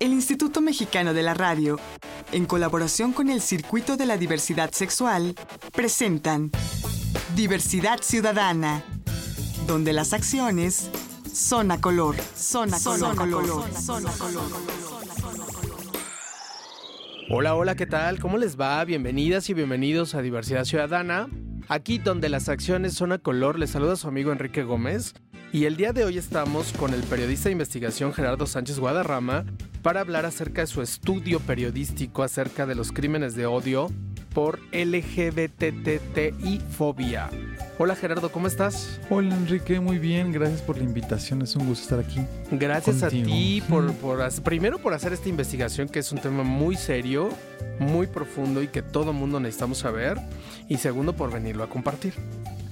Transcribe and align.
El 0.00 0.12
Instituto 0.12 0.60
Mexicano 0.60 1.14
de 1.14 1.22
la 1.22 1.34
Radio, 1.34 1.78
en 2.32 2.46
colaboración 2.46 3.12
con 3.12 3.28
el 3.28 3.40
Circuito 3.40 3.96
de 3.96 4.06
la 4.06 4.16
Diversidad 4.16 4.70
Sexual, 4.72 5.34
presentan 5.72 6.50
Diversidad 7.34 8.00
Ciudadana, 8.02 8.82
donde 9.66 9.92
las 9.92 10.12
acciones 10.12 10.90
son 11.32 11.70
a 11.70 11.80
color, 11.80 12.16
son 12.34 12.72
a 12.74 12.80
color, 12.80 13.16
color, 13.16 13.74
son 13.74 14.06
a 14.06 14.10
color. 14.12 14.42
Hola, 17.30 17.54
hola, 17.54 17.76
¿qué 17.76 17.86
tal? 17.86 18.20
¿Cómo 18.20 18.38
les 18.38 18.58
va? 18.58 18.82
Bienvenidas 18.84 19.50
y 19.50 19.54
bienvenidos 19.54 20.14
a 20.14 20.22
Diversidad 20.22 20.64
Ciudadana. 20.64 21.28
Aquí 21.68 21.98
donde 21.98 22.30
las 22.30 22.48
acciones 22.48 22.94
son 22.94 23.12
a 23.12 23.18
color, 23.18 23.58
les 23.58 23.70
saluda 23.70 23.96
su 23.96 24.08
amigo 24.08 24.32
Enrique 24.32 24.62
Gómez. 24.62 25.14
Y 25.50 25.64
el 25.64 25.76
día 25.76 25.94
de 25.94 26.04
hoy 26.04 26.18
estamos 26.18 26.74
con 26.74 26.92
el 26.92 27.02
periodista 27.04 27.48
de 27.48 27.52
investigación 27.52 28.12
Gerardo 28.12 28.46
Sánchez 28.46 28.78
Guadarrama 28.78 29.46
para 29.82 30.00
hablar 30.00 30.26
acerca 30.26 30.60
de 30.60 30.66
su 30.66 30.82
estudio 30.82 31.40
periodístico 31.40 32.22
acerca 32.22 32.66
de 32.66 32.74
los 32.74 32.92
crímenes 32.92 33.34
de 33.34 33.46
odio 33.46 33.90
por 34.34 34.60
LGBTTI 34.72 36.60
fobia. 36.70 37.30
Hola 37.78 37.96
Gerardo, 37.96 38.30
¿cómo 38.30 38.46
estás? 38.46 39.00
Hola 39.08 39.34
Enrique, 39.34 39.80
muy 39.80 39.98
bien, 39.98 40.32
gracias 40.32 40.60
por 40.60 40.76
la 40.76 40.84
invitación, 40.84 41.40
es 41.40 41.56
un 41.56 41.66
gusto 41.66 41.82
estar 41.82 41.98
aquí. 41.98 42.20
Gracias 42.50 43.02
a 43.02 43.08
ti 43.08 43.62
por, 43.66 43.90
por 43.94 44.42
primero 44.42 44.78
por 44.78 44.92
hacer 44.92 45.14
esta 45.14 45.30
investigación 45.30 45.88
que 45.88 46.00
es 46.00 46.12
un 46.12 46.18
tema 46.18 46.42
muy 46.42 46.76
serio, 46.76 47.30
muy 47.78 48.06
profundo 48.06 48.62
y 48.62 48.68
que 48.68 48.82
todo 48.82 49.14
mundo 49.14 49.40
necesitamos 49.40 49.78
saber 49.78 50.18
y 50.68 50.76
segundo 50.76 51.16
por 51.16 51.32
venirlo 51.32 51.64
a 51.64 51.70
compartir. 51.70 52.12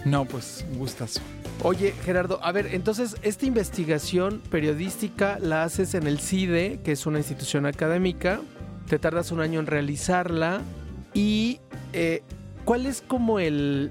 No, 0.06 0.24
pues 0.24 0.64
un 0.70 0.78
gustazo. 0.78 1.20
Oye, 1.64 1.92
Gerardo, 2.04 2.38
a 2.40 2.52
ver, 2.52 2.68
entonces, 2.72 3.16
esta 3.22 3.44
investigación 3.44 4.40
periodística 4.50 5.40
la 5.40 5.64
haces 5.64 5.94
en 5.94 6.06
el 6.06 6.20
CIDE, 6.20 6.78
que 6.84 6.92
es 6.92 7.06
una 7.06 7.18
institución 7.18 7.66
académica, 7.66 8.40
te 8.88 9.00
tardas 9.00 9.32
un 9.32 9.40
año 9.40 9.58
en 9.58 9.66
realizarla 9.66 10.60
y 11.12 11.58
eh, 11.92 12.22
¿cuál 12.64 12.86
es 12.86 13.02
como 13.02 13.40
el, 13.40 13.90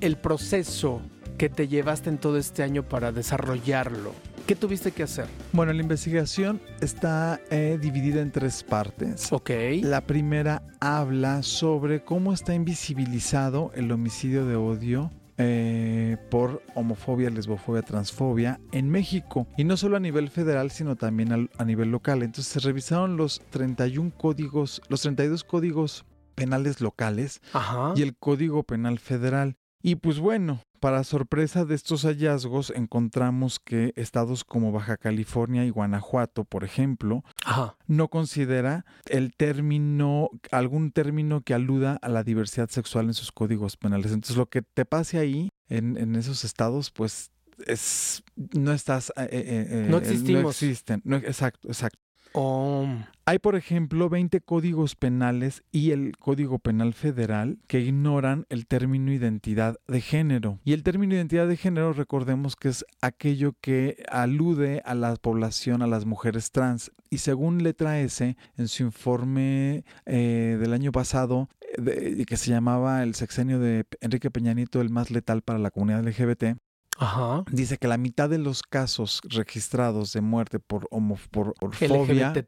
el 0.00 0.16
proceso 0.16 1.02
que 1.38 1.48
te 1.48 1.66
llevaste 1.66 2.08
en 2.08 2.18
todo 2.18 2.38
este 2.38 2.62
año 2.62 2.84
para 2.84 3.10
desarrollarlo? 3.10 4.14
¿Qué 4.46 4.54
tuviste 4.54 4.92
que 4.92 5.02
hacer? 5.02 5.26
Bueno, 5.52 5.72
la 5.72 5.82
investigación 5.82 6.60
está 6.80 7.40
eh, 7.50 7.78
dividida 7.82 8.22
en 8.22 8.30
tres 8.30 8.62
partes. 8.62 9.32
Ok. 9.32 9.50
La 9.82 10.02
primera 10.02 10.62
habla 10.78 11.42
sobre 11.42 12.04
cómo 12.04 12.32
está 12.32 12.54
invisibilizado 12.54 13.72
el 13.74 13.90
homicidio 13.90 14.46
de 14.46 14.54
odio 14.54 15.10
eh, 15.38 16.16
por 16.30 16.62
homofobia, 16.74 17.30
lesbofobia, 17.30 17.82
transfobia 17.82 18.60
en 18.72 18.88
México. 18.90 19.46
Y 19.56 19.64
no 19.64 19.76
solo 19.76 19.96
a 19.96 20.00
nivel 20.00 20.28
federal, 20.30 20.70
sino 20.70 20.96
también 20.96 21.32
al- 21.32 21.50
a 21.58 21.64
nivel 21.64 21.90
local. 21.90 22.22
Entonces 22.22 22.52
se 22.52 22.60
revisaron 22.60 23.16
los 23.16 23.40
31 23.50 24.12
códigos, 24.16 24.82
los 24.88 25.02
32 25.02 25.44
códigos 25.44 26.04
penales 26.34 26.80
locales 26.80 27.40
Ajá. 27.52 27.94
y 27.96 28.02
el 28.02 28.16
Código 28.16 28.62
Penal 28.64 28.98
Federal. 28.98 29.56
Y 29.82 29.94
pues 29.96 30.18
bueno, 30.18 30.60
para 30.78 31.04
sorpresa 31.04 31.64
de 31.64 31.74
estos 31.74 32.02
hallazgos 32.04 32.70
encontramos 32.74 33.58
que 33.60 33.92
estados 33.96 34.44
como 34.44 34.72
Baja 34.72 34.96
California 34.96 35.64
y 35.64 35.70
Guanajuato, 35.70 36.44
por 36.44 36.64
ejemplo, 36.64 37.24
Ajá. 37.44 37.76
no 37.86 38.08
considera 38.08 38.84
el 39.06 39.34
término, 39.36 40.30
algún 40.50 40.92
término 40.92 41.40
que 41.42 41.54
aluda 41.54 41.98
a 42.02 42.08
la 42.08 42.22
diversidad 42.24 42.68
sexual 42.70 43.06
en 43.06 43.14
sus 43.14 43.32
códigos 43.32 43.76
penales. 43.76 44.12
Entonces 44.12 44.36
lo 44.36 44.46
que 44.46 44.62
te 44.62 44.84
pase 44.84 45.18
ahí, 45.18 45.50
en, 45.68 45.96
en 45.96 46.16
esos 46.16 46.44
estados, 46.44 46.90
pues 46.90 47.30
es 47.66 48.22
no 48.54 48.72
estás 48.72 49.10
eh, 49.16 49.28
eh, 49.32 49.66
eh, 49.68 49.86
No 49.90 49.98
existimos. 49.98 50.42
no 50.44 50.48
existen 50.50 51.02
No, 51.04 51.16
exacto 51.16 51.66
exacto 51.68 51.98
Oh, 52.40 52.86
hay, 53.26 53.40
por 53.40 53.56
ejemplo, 53.56 54.08
20 54.08 54.40
códigos 54.42 54.94
penales 54.94 55.64
y 55.72 55.90
el 55.90 56.16
Código 56.16 56.60
Penal 56.60 56.94
Federal 56.94 57.58
que 57.66 57.80
ignoran 57.80 58.46
el 58.48 58.68
término 58.68 59.12
identidad 59.12 59.76
de 59.88 60.00
género. 60.00 60.60
Y 60.64 60.72
el 60.72 60.84
término 60.84 61.16
identidad 61.16 61.48
de 61.48 61.56
género, 61.56 61.92
recordemos 61.92 62.54
que 62.54 62.68
es 62.68 62.84
aquello 63.02 63.54
que 63.60 64.04
alude 64.08 64.82
a 64.84 64.94
la 64.94 65.16
población, 65.16 65.82
a 65.82 65.88
las 65.88 66.06
mujeres 66.06 66.52
trans. 66.52 66.92
Y 67.10 67.18
según 67.18 67.64
letra 67.64 67.98
S, 67.98 68.36
en 68.56 68.68
su 68.68 68.84
informe 68.84 69.84
eh, 70.06 70.56
del 70.60 70.72
año 70.72 70.92
pasado, 70.92 71.48
eh, 71.76 71.82
de- 71.82 72.24
que 72.24 72.36
se 72.36 72.50
llamaba 72.50 73.02
el 73.02 73.16
sexenio 73.16 73.58
de 73.58 73.84
Enrique 74.00 74.30
Peña 74.30 74.54
Nieto, 74.54 74.80
el 74.80 74.90
más 74.90 75.10
letal 75.10 75.42
para 75.42 75.58
la 75.58 75.72
comunidad 75.72 76.04
LGBT, 76.06 76.56
ajá. 76.98 77.44
Dice 77.50 77.78
que 77.78 77.88
la 77.88 77.96
mitad 77.96 78.28
de 78.28 78.38
los 78.38 78.62
casos 78.62 79.20
registrados 79.24 80.12
de 80.12 80.20
muerte 80.20 80.58
por 80.58 80.86
homo, 80.90 81.18
por. 81.30 81.54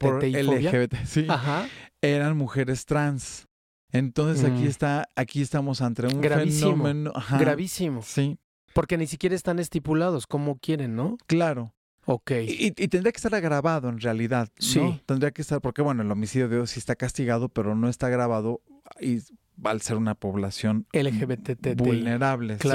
LGBT, 0.02 0.94
sí, 1.06 1.26
Ajá. 1.28 1.66
eran 2.02 2.36
mujeres 2.36 2.84
trans. 2.86 3.46
Entonces 3.92 4.44
aquí 4.44 4.62
Mm. 4.62 4.66
está, 4.68 5.08
aquí 5.16 5.42
estamos 5.42 5.80
ante 5.82 6.06
un 6.06 6.20
Gravísimo, 6.20 6.70
fenómeno, 6.72 7.12
ajá, 7.14 7.38
Gravísimo. 7.38 8.02
sí, 8.02 8.38
Porque 8.72 8.96
ni 8.96 9.08
siquiera 9.08 9.34
están 9.34 9.58
estipulados 9.58 10.26
como 10.28 10.56
quieren, 10.58 10.94
¿no? 10.94 11.16
claro. 11.26 11.74
Ok. 12.06 12.30
Y, 12.46 12.66
y 12.68 12.88
tendría 12.88 13.12
que 13.12 13.18
estar 13.18 13.34
agravado 13.34 13.88
en 13.88 14.00
realidad, 14.00 14.48
¿no? 14.58 14.64
Sí. 14.66 15.02
Tendría 15.06 15.30
que 15.32 15.42
estar, 15.42 15.60
porque 15.60 15.82
bueno, 15.82 16.02
el 16.02 16.10
homicidio 16.10 16.48
de 16.48 16.56
odio 16.56 16.66
sí 16.66 16.78
está 16.80 16.96
castigado, 16.96 17.48
pero 17.50 17.74
no 17.74 17.88
está 17.88 18.06
agravado 18.06 18.62
y 19.00 19.18
al 19.64 19.80
ser 19.82 19.96
una 19.96 20.14
población 20.14 20.86
LGBTTI. 20.92 21.74
vulnerable. 21.74 22.54
sí. 22.54 22.68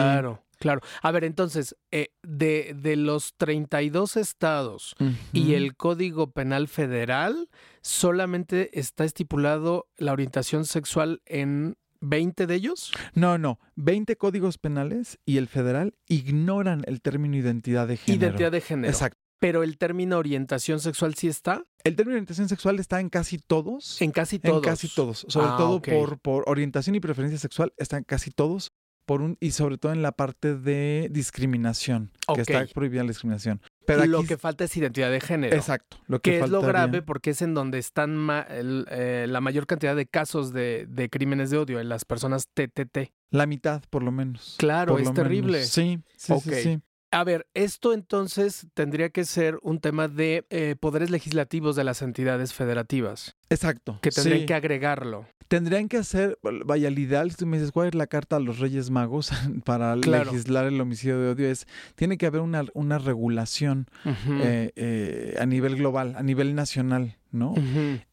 Claro. 0.59 0.81
A 1.01 1.11
ver, 1.11 1.23
entonces, 1.23 1.75
eh, 1.91 2.09
de, 2.23 2.75
de 2.79 2.95
los 2.95 3.33
32 3.37 4.17
estados 4.17 4.95
y 5.33 5.41
Ujú. 5.43 5.53
el 5.53 5.75
Código 5.75 6.31
Penal 6.31 6.67
Federal, 6.67 7.49
solamente 7.81 8.77
está 8.79 9.05
estipulado 9.05 9.87
la 9.97 10.11
orientación 10.11 10.65
sexual 10.65 11.21
en 11.25 11.77
20 12.01 12.45
de 12.45 12.55
ellos. 12.55 12.91
No, 13.13 13.37
no. 13.37 13.59
20 13.75 14.15
códigos 14.17 14.57
penales 14.57 15.17
y 15.25 15.37
el 15.37 15.47
federal 15.47 15.95
ignoran 16.07 16.83
el 16.87 17.01
término 17.01 17.37
identidad 17.37 17.87
de 17.87 17.97
género. 17.97 18.25
Identidad 18.25 18.51
de 18.51 18.61
género. 18.61 18.91
Exacto. 18.91 19.17
Pero 19.39 19.63
el 19.63 19.77
término 19.77 20.17
orientación 20.17 20.79
sexual 20.79 21.13
sí 21.15 21.27
está 21.27 21.63
El 21.83 21.95
término 21.95 22.15
orientación 22.15 22.47
sexual 22.49 22.79
está 22.79 22.99
en 22.99 23.09
casi 23.09 23.37
todos. 23.37 24.01
en 24.01 24.11
casi 24.11 24.39
todos. 24.39 24.57
En 24.57 24.63
casi 24.63 24.87
todos. 24.87 25.25
Sobre 25.29 25.47
Ah, 25.47 25.55
todo 25.57 25.81
por, 25.81 26.19
por 26.19 26.43
orientación 26.47 26.95
y 26.95 26.99
preferencia 26.99 27.37
sexual, 27.37 27.73
están 27.77 28.03
casi 28.03 28.31
todos. 28.31 28.71
Por 29.05 29.21
un, 29.21 29.37
y 29.39 29.51
sobre 29.51 29.77
todo 29.77 29.91
en 29.91 30.01
la 30.01 30.11
parte 30.13 30.55
de 30.55 31.09
discriminación, 31.11 32.11
que 32.33 32.41
está 32.41 32.65
prohibida 32.73 33.03
la 33.03 33.09
discriminación. 33.09 33.61
Pero 33.85 34.01
aquí, 34.01 34.09
Lo 34.09 34.23
que 34.23 34.37
falta 34.37 34.63
es 34.63 34.75
identidad 34.75 35.11
de 35.11 35.21
género. 35.21 35.55
exacto, 35.55 35.97
lo 36.07 36.19
que, 36.19 36.31
Que 36.31 36.39
es 36.39 36.49
lo 36.49 36.61
grave 36.61 37.03
porque 37.03 37.29
es 37.29 37.41
en 37.43 37.53
donde 37.53 37.77
están 37.77 38.15
ma- 38.17 38.41
el- 38.49 38.87
eh, 38.89 39.27
la 39.29 39.41
mayor 39.41 39.67
cantidad 39.67 39.95
de 39.95 40.07
casos 40.07 40.53
de, 40.53 40.87
de 40.89 41.09
crímenes 41.09 41.51
de 41.51 41.57
odio 41.59 41.79
en 41.79 41.87
las 41.87 42.03
personas 42.03 42.47
TTT. 42.51 43.11
La 43.29 43.45
mitad, 43.45 43.83
por 43.91 44.01
lo 44.01 44.11
menos. 44.11 44.55
Claro, 44.57 44.93
Por 44.93 45.01
es 45.01 45.13
terrible. 45.13 45.63
Sí, 45.65 45.99
sí, 46.17 46.33
sí. 46.39 46.79
A 47.15 47.23
ver, 47.23 47.47
esto 47.53 47.93
entonces 47.93 48.67
tendría 48.73 49.09
que 49.09 49.23
ser 49.23 49.57
un 49.61 49.79
tema 49.79 50.09
de 50.09 50.45
eh, 50.49 50.75
poderes 50.77 51.09
legislativos 51.11 51.77
de 51.77 51.85
las 51.85 52.01
entidades 52.01 52.53
federativas, 52.53 53.37
Exacto. 53.49 53.99
que 54.01 54.11
tendrían 54.11 54.41
sí. 54.41 54.45
que 54.47 54.53
agregarlo. 54.53 55.25
Tendrían 55.47 55.87
que 55.87 55.95
hacer, 55.95 56.37
vaya, 56.65 56.89
el 56.89 56.99
ideal, 56.99 57.31
si 57.31 57.37
tú 57.37 57.45
me 57.45 57.55
dices, 57.55 57.71
¿cuál 57.71 57.87
es 57.87 57.95
la 57.95 58.07
carta 58.07 58.35
a 58.35 58.39
los 58.41 58.59
Reyes 58.59 58.89
Magos 58.89 59.31
para 59.63 59.95
Claro. 60.01 60.25
legislar 60.29 60.65
el 60.65 60.81
homicidio 60.81 61.17
de 61.21 61.29
odio? 61.29 61.47
Es, 61.47 61.67
tiene 61.95 62.17
que 62.17 62.25
haber 62.25 62.41
una, 62.41 62.65
una 62.73 62.97
regulación 62.97 63.87
eh, 64.03 64.71
eh, 64.75 65.37
a 65.39 65.45
nivel 65.45 65.77
global, 65.77 66.15
a 66.17 66.21
nivel 66.23 66.53
nacional, 66.53 67.15
¿no? 67.31 67.55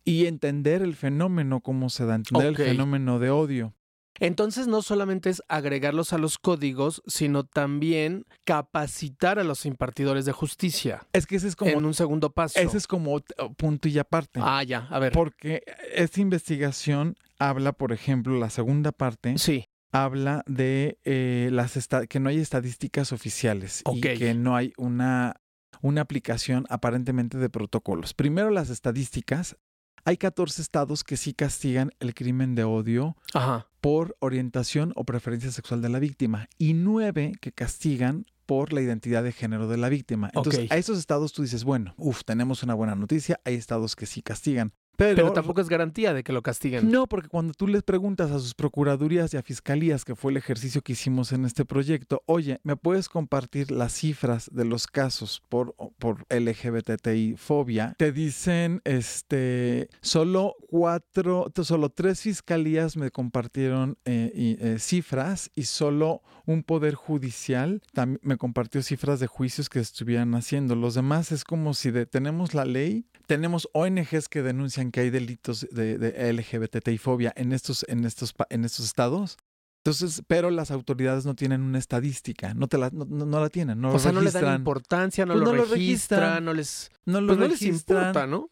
Y 0.04 0.26
entender 0.26 0.80
el 0.80 0.94
fenómeno, 0.94 1.60
cómo 1.60 1.90
se 1.90 2.06
da, 2.06 2.14
entender 2.14 2.46
el 2.50 2.56
fenómeno 2.56 3.18
de 3.18 3.30
odio. 3.30 3.74
Entonces 4.22 4.68
no 4.68 4.82
solamente 4.82 5.30
es 5.30 5.42
agregarlos 5.48 6.12
a 6.12 6.18
los 6.18 6.38
códigos, 6.38 7.02
sino 7.08 7.44
también 7.44 8.24
capacitar 8.44 9.40
a 9.40 9.44
los 9.44 9.66
impartidores 9.66 10.24
de 10.24 10.30
justicia 10.30 11.08
Es 11.12 11.26
que 11.26 11.34
ese 11.34 11.48
es 11.48 11.56
como, 11.56 11.72
en 11.72 11.84
un 11.84 11.92
segundo 11.92 12.30
paso. 12.30 12.60
ese 12.60 12.78
es 12.78 12.86
como 12.86 13.20
punto 13.56 13.88
y 13.88 13.98
aparte. 13.98 14.38
Ah, 14.40 14.62
ya, 14.62 14.86
a 14.90 15.00
ver. 15.00 15.12
Porque 15.12 15.64
esta 15.92 16.20
investigación 16.20 17.16
habla, 17.40 17.72
por 17.72 17.90
ejemplo, 17.90 18.38
la 18.38 18.48
segunda 18.48 18.92
parte, 18.92 19.36
Sí, 19.38 19.66
habla 19.90 20.44
de 20.46 20.98
eh, 21.04 21.48
las 21.50 21.76
que 22.08 22.20
no 22.20 22.28
hay 22.28 22.38
estadísticas 22.38 23.12
oficiales 23.12 23.82
y 23.92 24.00
que 24.00 24.34
no 24.34 24.54
hay 24.54 24.72
una, 24.76 25.34
una 25.80 26.00
aplicación 26.00 26.64
aparentemente 26.70 27.38
de 27.38 27.50
protocolos. 27.50 28.14
Primero 28.14 28.50
las 28.50 28.70
estadísticas. 28.70 29.56
Hay 30.04 30.16
14 30.16 30.62
estados 30.62 31.04
que 31.04 31.16
sí 31.16 31.32
castigan 31.32 31.92
el 32.00 32.12
crimen 32.14 32.56
de 32.56 32.64
odio 32.64 33.16
ajá. 33.34 33.68
Por 33.82 34.16
orientación 34.20 34.92
o 34.94 35.04
preferencia 35.04 35.50
sexual 35.50 35.82
de 35.82 35.88
la 35.88 35.98
víctima 35.98 36.48
y 36.56 36.72
nueve 36.72 37.32
que 37.40 37.50
castigan 37.50 38.26
por 38.46 38.72
la 38.72 38.80
identidad 38.80 39.24
de 39.24 39.32
género 39.32 39.66
de 39.66 39.76
la 39.76 39.88
víctima. 39.88 40.30
Entonces, 40.32 40.70
a 40.70 40.76
esos 40.76 40.98
estados 40.98 41.32
tú 41.32 41.42
dices, 41.42 41.64
bueno, 41.64 41.92
uff, 41.96 42.22
tenemos 42.24 42.62
una 42.62 42.74
buena 42.74 42.94
noticia, 42.94 43.40
hay 43.44 43.54
estados 43.56 43.96
que 43.96 44.06
sí 44.06 44.22
castigan. 44.22 44.72
Pero, 44.96 45.32
tampoco 45.32 45.60
es 45.60 45.68
garantía 45.68 46.14
de 46.14 46.22
que 46.22 46.32
lo 46.32 46.42
castiguen. 46.42 46.90
No, 46.90 47.06
porque 47.06 47.28
cuando 47.28 47.54
tú 47.54 47.66
les 47.66 47.82
preguntas 47.82 48.30
a 48.30 48.38
sus 48.38 48.54
procuradurías 48.54 49.32
y 49.34 49.36
a 49.36 49.42
fiscalías, 49.42 50.04
que 50.04 50.14
fue 50.14 50.32
el 50.32 50.36
ejercicio 50.36 50.82
que 50.82 50.92
hicimos 50.92 51.32
en 51.32 51.44
este 51.44 51.64
proyecto, 51.64 52.22
oye, 52.26 52.60
¿me 52.62 52.76
puedes 52.76 53.08
compartir 53.08 53.70
las 53.70 53.92
cifras 53.92 54.50
de 54.52 54.64
los 54.64 54.86
casos 54.86 55.42
por, 55.48 55.74
por 55.98 56.26
LGBTI 56.30 57.36
fobia? 57.36 57.94
Te 57.98 58.12
dicen, 58.12 58.80
este, 58.84 59.88
solo 60.00 60.56
cuatro, 60.68 61.50
solo 61.62 61.90
tres 61.90 62.20
fiscalías 62.20 62.96
me 62.96 63.10
compartieron 63.10 63.98
eh, 64.04 64.56
eh, 64.60 64.76
cifras 64.78 65.50
y 65.54 65.64
solo 65.64 66.22
un 66.46 66.62
poder 66.62 66.94
judicial 66.94 67.82
también 67.92 68.20
me 68.22 68.36
compartió 68.36 68.82
cifras 68.82 69.20
de 69.20 69.26
juicios 69.26 69.68
que 69.68 69.80
estuvieran 69.80 70.34
haciendo. 70.34 70.74
Los 70.74 70.94
demás 70.94 71.32
es 71.32 71.44
como 71.44 71.74
si 71.74 71.90
de, 71.90 72.06
tenemos 72.06 72.54
la 72.54 72.64
ley, 72.64 73.06
tenemos 73.26 73.68
ONGs 73.72 74.28
que 74.28 74.42
denuncian 74.42 74.81
que 74.90 75.00
hay 75.00 75.10
delitos 75.10 75.66
de, 75.70 75.98
de 75.98 76.32
LGBTI 76.32 76.98
fobia 76.98 77.32
en 77.36 77.52
estos, 77.52 77.84
en 77.88 78.04
estos, 78.04 78.34
en 78.50 78.64
estos 78.64 78.86
estados. 78.86 79.36
Entonces, 79.84 80.22
pero 80.28 80.50
las 80.50 80.70
autoridades 80.70 81.26
no 81.26 81.34
tienen 81.34 81.60
una 81.62 81.78
estadística, 81.78 82.54
no 82.54 82.68
te 82.68 82.78
la, 82.78 82.90
no, 82.90 83.04
no 83.04 83.40
la 83.40 83.48
tienen, 83.48 83.80
no 83.80 83.92
o 83.92 83.98
sea, 83.98 84.12
no 84.12 84.20
le 84.20 84.30
dan 84.30 84.60
importancia, 84.60 85.26
no, 85.26 85.34
pues 85.34 85.44
lo, 85.44 85.64
registran, 85.64 86.44
no 86.44 86.54
les, 86.54 86.88
no 87.04 87.20
lo 87.20 87.36
pues 87.36 87.50
les 87.50 87.62
importa, 87.62 88.28
¿no? 88.28 88.48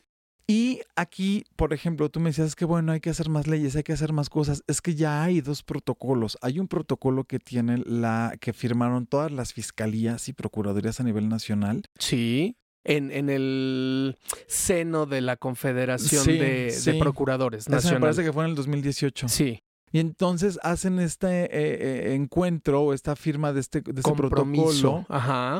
Y 0.50 0.80
aquí, 0.96 1.44
por 1.54 1.72
ejemplo, 1.72 2.08
tú 2.08 2.18
me 2.18 2.30
decías 2.30 2.56
que 2.56 2.64
bueno, 2.64 2.90
hay 2.90 2.98
que 2.98 3.10
hacer 3.10 3.28
más 3.28 3.46
leyes, 3.46 3.76
hay 3.76 3.84
que 3.84 3.92
hacer 3.92 4.12
más 4.12 4.28
cosas. 4.28 4.64
Es 4.66 4.82
que 4.82 4.96
ya 4.96 5.22
hay 5.22 5.40
dos 5.40 5.62
protocolos. 5.62 6.36
Hay 6.42 6.58
un 6.58 6.66
protocolo 6.66 7.22
que 7.22 7.38
tiene 7.38 7.78
la 7.86 8.36
que 8.40 8.52
firmaron 8.52 9.06
todas 9.06 9.30
las 9.30 9.52
fiscalías 9.52 10.28
y 10.28 10.32
procuradurías 10.32 10.98
a 10.98 11.04
nivel 11.04 11.28
nacional. 11.28 11.84
Sí. 12.00 12.56
En, 12.82 13.10
en 13.10 13.28
el 13.28 14.16
seno 14.46 15.04
de 15.04 15.20
la 15.20 15.36
Confederación 15.36 16.24
de, 16.26 16.74
de, 16.84 16.94
Procuradores 16.94 17.68
Nacional. 17.68 18.00
me 18.00 18.04
parece 18.06 18.24
que 18.24 18.32
fue 18.32 18.44
en 18.44 18.50
el 18.50 18.56
2018. 18.56 19.28
Sí. 19.28 19.62
Y 19.92 19.98
entonces 19.98 20.58
hacen 20.62 21.00
este 21.00 21.44
eh, 21.46 21.48
eh, 21.52 22.14
encuentro 22.14 22.82
o 22.82 22.94
esta 22.94 23.16
firma 23.16 23.52
de 23.52 23.60
este, 23.60 23.80
de 23.80 24.00
este 24.00 24.12
protocolo 24.12 25.04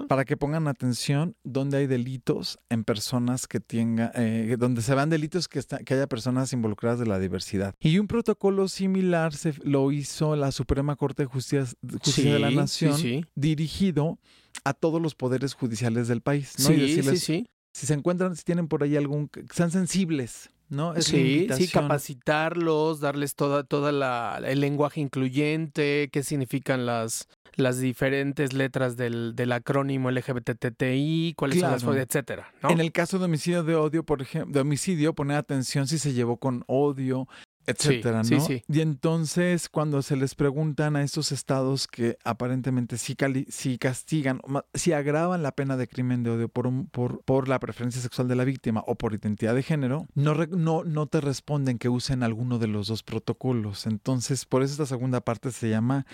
para 0.08 0.24
que 0.24 0.36
pongan 0.36 0.68
atención 0.68 1.34
donde 1.42 1.78
hay 1.78 1.86
delitos 1.88 2.58
en 2.68 2.84
personas 2.84 3.48
que 3.48 3.58
tengan, 3.58 4.12
eh, 4.14 4.56
donde 4.58 4.82
se 4.82 4.94
vean 4.94 5.10
delitos 5.10 5.48
que, 5.48 5.60
que 5.84 5.94
haya 5.94 6.06
personas 6.06 6.52
involucradas 6.52 7.00
de 7.00 7.06
la 7.06 7.18
diversidad. 7.18 7.74
Y 7.80 7.98
un 7.98 8.06
protocolo 8.06 8.68
similar 8.68 9.34
se 9.34 9.54
lo 9.64 9.90
hizo 9.90 10.36
la 10.36 10.52
Suprema 10.52 10.94
Corte 10.94 11.24
de 11.24 11.26
Justicia, 11.26 11.64
de 11.82 12.38
la 12.38 12.50
Nación, 12.50 13.26
dirigido 13.34 14.18
a 14.70 14.74
todos 14.74 15.00
los 15.00 15.14
poderes 15.14 15.54
judiciales 15.54 16.08
del 16.08 16.20
país. 16.20 16.54
¿no? 16.58 16.66
Sí, 16.66 17.02
sí, 17.02 17.16
sí. 17.16 17.46
Si 17.72 17.86
se 17.86 17.94
encuentran, 17.94 18.34
si 18.36 18.42
tienen 18.42 18.68
por 18.68 18.82
ahí 18.82 18.96
algún, 18.96 19.28
que 19.28 19.44
sean 19.52 19.70
sensibles 19.70 20.50
¿no? 20.70 20.94
sí, 21.00 21.48
sí, 21.56 21.68
capacitarlos, 21.68 23.00
darles 23.00 23.34
toda, 23.34 23.64
toda 23.64 23.92
la, 23.92 24.40
el 24.44 24.60
lenguaje 24.60 25.00
incluyente, 25.00 26.08
qué 26.12 26.22
significan 26.22 26.86
las, 26.86 27.28
las 27.56 27.80
diferentes 27.80 28.52
letras 28.52 28.96
del, 28.96 29.34
del 29.34 29.52
acrónimo 29.52 30.10
LGBTTI, 30.10 31.34
cuáles 31.36 31.60
son 31.60 31.72
las 31.72 31.82
etcétera. 31.82 32.52
En 32.62 32.80
el 32.80 32.92
caso 32.92 33.18
de 33.18 33.24
homicidio 33.24 33.64
de 33.64 33.74
odio, 33.74 34.04
por 34.04 34.22
ejemplo, 34.22 34.52
de 34.52 34.60
homicidio, 34.60 35.12
poner 35.12 35.36
atención 35.36 35.88
si 35.88 35.98
se 35.98 36.12
llevó 36.12 36.36
con 36.36 36.62
odio, 36.68 37.26
etcétera, 37.70 38.22
¿no? 38.22 38.46
Y 38.68 38.80
entonces 38.80 39.68
cuando 39.68 40.02
se 40.02 40.16
les 40.16 40.34
preguntan 40.34 40.96
a 40.96 41.02
estos 41.02 41.32
estados 41.32 41.86
que 41.86 42.18
aparentemente 42.24 42.98
sí, 42.98 43.16
castigan, 43.78 44.40
si 44.74 44.92
agravan 44.92 45.42
la 45.42 45.52
pena 45.52 45.76
de 45.76 45.88
crimen 45.88 46.22
de 46.22 46.30
odio 46.30 46.48
por, 46.48 46.70
por, 46.90 47.22
por 47.24 47.48
la 47.48 47.58
preferencia 47.58 48.00
sexual 48.00 48.28
de 48.28 48.36
la 48.36 48.44
víctima 48.44 48.82
o 48.86 48.94
por 48.94 49.14
identidad 49.14 49.54
de 49.54 49.62
género, 49.62 50.06
no, 50.14 50.34
no, 50.34 50.84
no 50.84 51.06
te 51.06 51.20
responden 51.20 51.78
que 51.78 51.88
usen 51.88 52.22
alguno 52.22 52.58
de 52.58 52.66
los 52.66 52.88
dos 52.88 53.02
protocolos. 53.02 53.86
Entonces, 53.86 54.44
por 54.44 54.62
eso 54.62 54.72
esta 54.72 54.86
segunda 54.86 55.20
parte 55.20 55.50
se 55.50 55.68
llama 55.68 56.06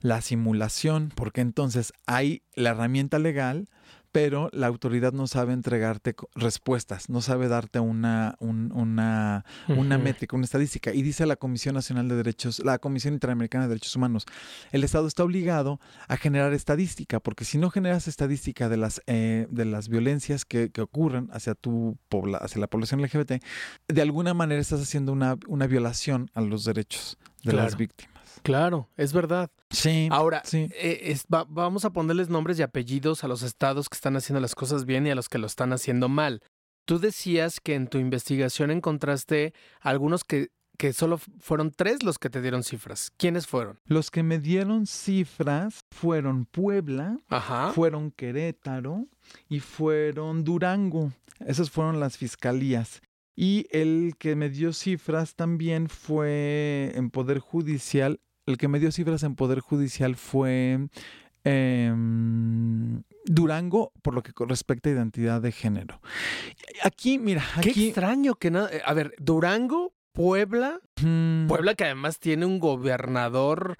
la 0.00 0.20
simulación, 0.20 1.12
porque 1.14 1.40
entonces 1.40 1.92
hay 2.06 2.42
la 2.54 2.70
herramienta 2.70 3.18
legal, 3.18 3.68
pero 4.14 4.48
la 4.52 4.68
autoridad 4.68 5.12
no 5.12 5.26
sabe 5.26 5.54
entregarte 5.54 6.14
respuestas, 6.36 7.10
no 7.10 7.20
sabe 7.20 7.48
darte 7.48 7.80
una, 7.80 8.36
una, 8.38 9.44
una 9.66 9.98
métrica, 9.98 10.36
una 10.36 10.44
estadística. 10.44 10.94
Y 10.94 11.02
dice 11.02 11.26
la 11.26 11.34
Comisión 11.34 11.74
Nacional 11.74 12.06
de 12.06 12.14
Derechos, 12.14 12.60
la 12.64 12.78
Comisión 12.78 13.14
Interamericana 13.14 13.64
de 13.64 13.70
Derechos 13.70 13.96
Humanos, 13.96 14.24
el 14.70 14.84
Estado 14.84 15.08
está 15.08 15.24
obligado 15.24 15.80
a 16.06 16.16
generar 16.16 16.52
estadística, 16.52 17.18
porque 17.18 17.44
si 17.44 17.58
no 17.58 17.70
generas 17.70 18.06
estadística 18.06 18.68
de 18.68 18.76
las, 18.76 19.02
eh, 19.08 19.48
de 19.50 19.64
las 19.64 19.88
violencias 19.88 20.44
que, 20.44 20.70
que, 20.70 20.80
ocurren 20.80 21.28
hacia, 21.32 21.56
tu 21.56 21.98
hacia 22.40 22.60
la 22.60 22.68
población 22.68 23.02
LGBT, 23.02 23.42
de 23.88 24.00
alguna 24.00 24.32
manera 24.32 24.60
estás 24.60 24.80
haciendo 24.80 25.10
una, 25.10 25.36
una 25.48 25.66
violación 25.66 26.30
a 26.34 26.40
los 26.40 26.64
derechos 26.64 27.18
de 27.42 27.52
las 27.52 27.76
víctimas. 27.76 28.13
Claro, 28.44 28.90
es 28.98 29.14
verdad. 29.14 29.50
Sí. 29.70 30.06
Ahora, 30.10 30.42
sí. 30.44 30.68
Eh, 30.74 31.16
vamos 31.48 31.86
a 31.86 31.94
ponerles 31.94 32.28
nombres 32.28 32.58
y 32.58 32.62
apellidos 32.62 33.24
a 33.24 33.28
los 33.28 33.42
estados 33.42 33.88
que 33.88 33.94
están 33.94 34.16
haciendo 34.16 34.38
las 34.38 34.54
cosas 34.54 34.84
bien 34.84 35.06
y 35.06 35.10
a 35.10 35.14
los 35.14 35.30
que 35.30 35.38
lo 35.38 35.46
están 35.46 35.72
haciendo 35.72 36.10
mal. 36.10 36.42
Tú 36.84 36.98
decías 36.98 37.58
que 37.58 37.74
en 37.74 37.86
tu 37.86 37.96
investigación 37.96 38.70
encontraste 38.70 39.54
algunos 39.80 40.24
que, 40.24 40.50
que 40.76 40.92
solo 40.92 41.16
fueron 41.40 41.70
tres 41.70 42.02
los 42.02 42.18
que 42.18 42.28
te 42.28 42.42
dieron 42.42 42.64
cifras. 42.64 43.10
¿Quiénes 43.16 43.46
fueron? 43.46 43.80
Los 43.86 44.10
que 44.10 44.22
me 44.22 44.38
dieron 44.38 44.86
cifras 44.86 45.80
fueron 45.90 46.44
Puebla, 46.44 47.16
fueron 47.72 48.10
Querétaro 48.10 49.06
y 49.48 49.60
fueron 49.60 50.44
Durango. 50.44 51.12
Esas 51.40 51.70
fueron 51.70 51.98
las 51.98 52.18
fiscalías. 52.18 53.00
Y 53.34 53.66
el 53.70 54.16
que 54.18 54.36
me 54.36 54.50
dio 54.50 54.74
cifras 54.74 55.34
también 55.34 55.88
fue 55.88 56.92
en 56.94 57.08
Poder 57.08 57.38
Judicial 57.38 58.20
el 58.46 58.58
que 58.58 58.68
me 58.68 58.80
dio 58.80 58.92
cifras 58.92 59.22
en 59.22 59.34
Poder 59.34 59.60
Judicial 59.60 60.16
fue 60.16 60.88
em, 61.44 63.02
Durango 63.24 63.92
por 64.02 64.14
lo 64.14 64.22
que 64.22 64.32
respecta 64.46 64.90
a 64.90 64.92
identidad 64.92 65.40
de 65.40 65.52
género. 65.52 66.00
Aquí, 66.82 67.18
mira, 67.18 67.44
aquí... 67.56 67.72
Qué 67.72 67.86
extraño 67.88 68.34
que 68.34 68.50
nada... 68.50 68.70
A 68.84 68.94
ver, 68.94 69.14
Durango, 69.18 69.94
Puebla, 70.14 70.80
Puebla 71.48 71.74
que 71.74 71.82
además 71.82 72.20
tiene 72.20 72.46
un 72.46 72.60
gobernador 72.60 73.76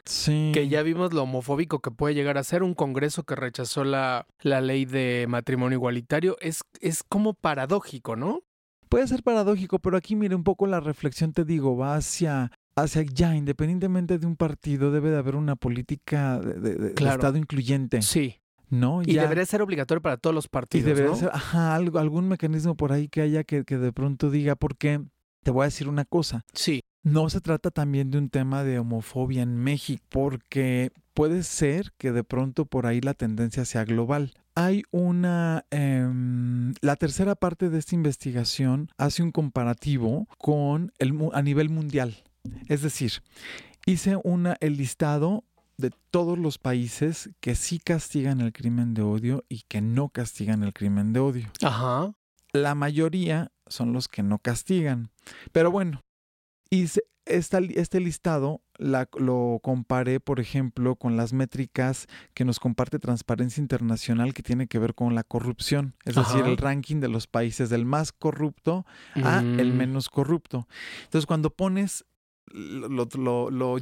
que 0.52 0.67
ya 0.69 0.82
vimos 0.82 1.12
lo 1.12 1.22
homofóbico 1.22 1.78
que 1.78 1.93
puede 1.93 2.17
llegar 2.17 2.38
a 2.38 2.43
ser, 2.43 2.64
un 2.64 2.75
congreso 2.75 3.22
que 3.22 3.37
rechazó 3.37 3.84
la, 3.84 4.26
la 4.40 4.60
ley 4.60 4.84
de 4.84 5.26
matrimonio 5.28 5.76
igualitario, 5.76 6.37
es, 6.40 6.62
es 6.81 7.05
como 7.05 7.34
paradójico, 7.34 8.17
¿no? 8.17 8.40
Puede 8.88 9.06
ser 9.06 9.22
paradójico, 9.22 9.78
pero 9.78 9.96
aquí 9.96 10.17
mire 10.17 10.34
un 10.34 10.43
poco 10.43 10.67
la 10.67 10.81
reflexión, 10.81 11.32
te 11.32 11.44
digo, 11.44 11.76
va 11.76 11.94
hacia 11.94 12.50
hacia 12.76 13.03
ya, 13.03 13.37
independientemente 13.37 14.19
de 14.19 14.26
un 14.26 14.37
partido, 14.37 14.91
debe 14.91 15.11
de 15.11 15.19
haber 15.19 15.37
una 15.37 15.56
política 15.56 16.38
de, 16.38 16.88
Estado 16.88 17.37
incluyente. 17.37 18.03
Sí. 18.03 18.41
¿No? 18.71 19.03
Y 19.03 19.15
debería 19.15 19.47
ser 19.47 19.62
obligatorio 19.62 20.03
para 20.03 20.17
todos 20.17 20.35
los 20.35 20.49
partidos. 20.49 20.85
Y 20.85 20.88
debería 20.88 21.11
¿no? 21.11 21.17
ser, 21.17 21.31
ajá, 21.32 21.75
algo, 21.75 21.99
algún 21.99 22.29
mecanismo 22.29 22.76
por 22.76 22.93
ahí 22.93 23.09
que 23.09 23.21
haya 23.21 23.44
que, 23.44 23.65
que 23.65 23.79
de 23.79 23.93
pronto 23.93 24.31
diga, 24.31 24.56
porque 24.56 25.00
te 25.44 25.51
voy 25.51 25.63
a 25.63 25.67
decir 25.67 25.89
una 25.89 26.05
cosa. 26.05 26.44
Sí. 26.55 26.81
No 27.05 27.29
se 27.29 27.41
trata 27.41 27.70
también 27.70 28.10
de 28.10 28.19
un 28.19 28.31
tema 28.31 28.65
de 28.65 28.79
homofobia 28.79 29.43
en 29.43 29.56
México, 29.56 30.03
porque 30.08 30.91
puede 31.13 31.43
ser 31.43 31.93
que 31.98 32.10
de 32.13 32.25
pronto 32.25 32.65
por 32.65 32.87
ahí 32.87 33.01
la 33.01 33.13
tendencia 33.13 33.65
sea 33.65 33.84
global. 33.84 34.32
Hay 34.55 34.84
una... 34.91 35.67
Em, 35.70 36.72
la 36.81 36.96
tercera 36.96 37.34
parte 37.34 37.69
de 37.69 37.79
esta 37.79 37.94
investigación 37.94 38.89
hace 38.96 39.22
un 39.22 39.32
comparativo 39.32 40.27
con 40.39 40.93
el, 40.98 41.15
a 41.32 41.43
nivel 41.43 41.69
mundial. 41.69 42.25
Es 42.69 42.82
decir, 42.82 43.22
hice 43.86 44.19
una, 44.22 44.56
el 44.60 44.77
listado 44.77 45.44
de 45.77 45.91
todos 46.10 46.39
los 46.39 46.58
países 46.58 47.31
que 47.41 47.55
sí 47.55 47.79
castigan 47.79 48.41
el 48.41 48.53
crimen 48.53 48.94
de 48.94 49.03
odio 49.03 49.44
y 49.48 49.63
que 49.69 49.81
no 49.81 50.08
castigan 50.08 50.63
el 50.63 50.72
crimen 50.72 51.13
de 51.13 51.20
odio. 51.20 51.51
Ajá. 51.63 52.15
La 52.53 52.74
mayoría 52.74 53.51
son 53.67 53.93
los 53.93 54.08
que 54.08 54.22
no 54.22 54.39
castigan. 54.39 55.10
Pero 55.53 55.70
bueno, 55.70 56.01
hice 56.70 57.03
este 57.27 58.01
listado 58.01 58.60
lo 58.79 59.60
comparé, 59.63 60.20
por 60.20 60.41
ejemplo, 60.41 60.96
con 60.96 61.17
las 61.17 61.32
métricas 61.32 62.06
que 62.34 62.44
nos 62.44 62.60
comparte 62.60 62.98
Transparencia 62.98 63.60
Internacional 63.60 64.34
que 64.34 64.43
tiene 64.43 64.67
que 64.67 64.79
ver 64.79 64.94
con 64.94 65.15
la 65.15 65.22
corrupción, 65.22 65.94
es 66.05 66.17
decir, 66.17 66.44
el 66.44 66.56
ranking 66.56 67.01
de 67.01 67.08
los 67.08 67.27
países 67.27 67.70
del 67.70 67.86
más 67.86 68.13
corrupto 68.13 68.84
a 69.15 69.39
el 69.41 69.72
mm. 69.72 69.77
menos 69.77 70.08
corrupto. 70.08 70.67
Entonces, 71.05 71.27
cuando 71.27 71.51
pones 71.51 72.05
lo, 72.53 73.08
lo, 73.51 73.79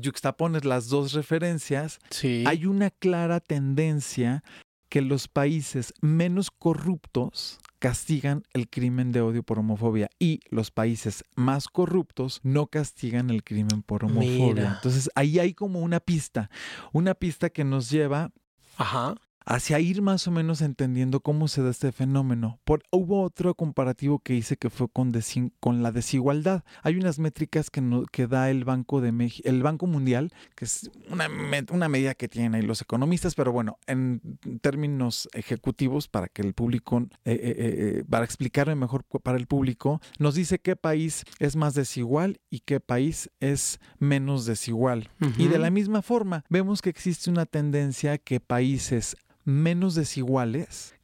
las 0.62 0.88
dos 0.88 1.12
referencias, 1.12 1.98
hay 2.22 2.66
una 2.66 2.90
clara 2.90 3.40
tendencia 3.40 4.42
que 4.88 5.00
los 5.00 5.26
países 5.26 5.94
menos 6.00 6.50
corruptos 6.50 7.58
castigan 7.78 8.44
el 8.52 8.68
crimen 8.68 9.10
de 9.10 9.22
odio 9.22 9.42
por 9.42 9.58
homofobia 9.58 10.08
y 10.18 10.40
los 10.50 10.70
países 10.70 11.24
más 11.34 11.66
corruptos 11.66 12.40
no 12.42 12.66
castigan 12.66 13.30
el 13.30 13.42
crimen 13.42 13.82
por 13.82 14.04
homofobia. 14.04 14.74
Entonces 14.76 15.10
ahí 15.14 15.38
hay 15.38 15.54
como 15.54 15.80
una 15.80 15.98
pista, 15.98 16.50
una 16.92 17.14
pista 17.14 17.50
que 17.50 17.64
nos 17.64 17.90
lleva 17.90 18.30
Ajá. 18.76 19.16
Hacia 19.44 19.80
ir 19.80 20.02
más 20.02 20.26
o 20.26 20.30
menos 20.30 20.60
entendiendo 20.60 21.20
cómo 21.20 21.48
se 21.48 21.62
da 21.62 21.70
este 21.70 21.92
fenómeno. 21.92 22.60
Por, 22.64 22.82
hubo 22.90 23.22
otro 23.22 23.54
comparativo 23.54 24.18
que 24.18 24.34
hice 24.34 24.56
que 24.56 24.70
fue 24.70 24.88
con, 24.88 25.12
con 25.60 25.82
la 25.82 25.92
desigualdad. 25.92 26.64
Hay 26.82 26.96
unas 26.96 27.18
métricas 27.18 27.70
que, 27.70 27.80
no, 27.80 28.04
que 28.04 28.26
da 28.26 28.50
el 28.50 28.64
Banco, 28.64 29.00
de 29.00 29.12
el 29.44 29.62
Banco 29.62 29.86
Mundial, 29.86 30.32
que 30.54 30.64
es 30.64 30.90
una, 31.10 31.28
una 31.70 31.88
medida 31.88 32.14
que 32.14 32.28
tienen 32.28 32.54
ahí 32.54 32.62
los 32.62 32.80
economistas, 32.80 33.34
pero 33.34 33.52
bueno, 33.52 33.78
en 33.86 34.20
términos 34.60 35.28
ejecutivos, 35.32 36.08
para 36.08 36.28
que 36.28 36.42
el 36.42 36.54
público, 36.54 37.06
eh, 37.24 37.32
eh, 37.32 37.54
eh, 37.56 38.04
para 38.08 38.24
explicarme 38.24 38.74
mejor 38.74 39.04
para 39.22 39.38
el 39.38 39.46
público, 39.46 40.00
nos 40.18 40.34
dice 40.34 40.58
qué 40.58 40.76
país 40.76 41.24
es 41.38 41.56
más 41.56 41.74
desigual 41.74 42.40
y 42.50 42.60
qué 42.60 42.80
país 42.80 43.30
es 43.40 43.80
menos 43.98 44.46
desigual. 44.46 45.10
Y 45.38 45.48
de 45.48 45.58
la 45.58 45.70
misma 45.70 46.02
forma, 46.02 46.44
vemos 46.48 46.82
que 46.82 46.90
existe 46.90 47.30
una 47.30 47.46
tendencia 47.46 48.18
que 48.18 48.40
países 48.40 49.16
menos 49.44 49.94
desiguales 49.94 50.94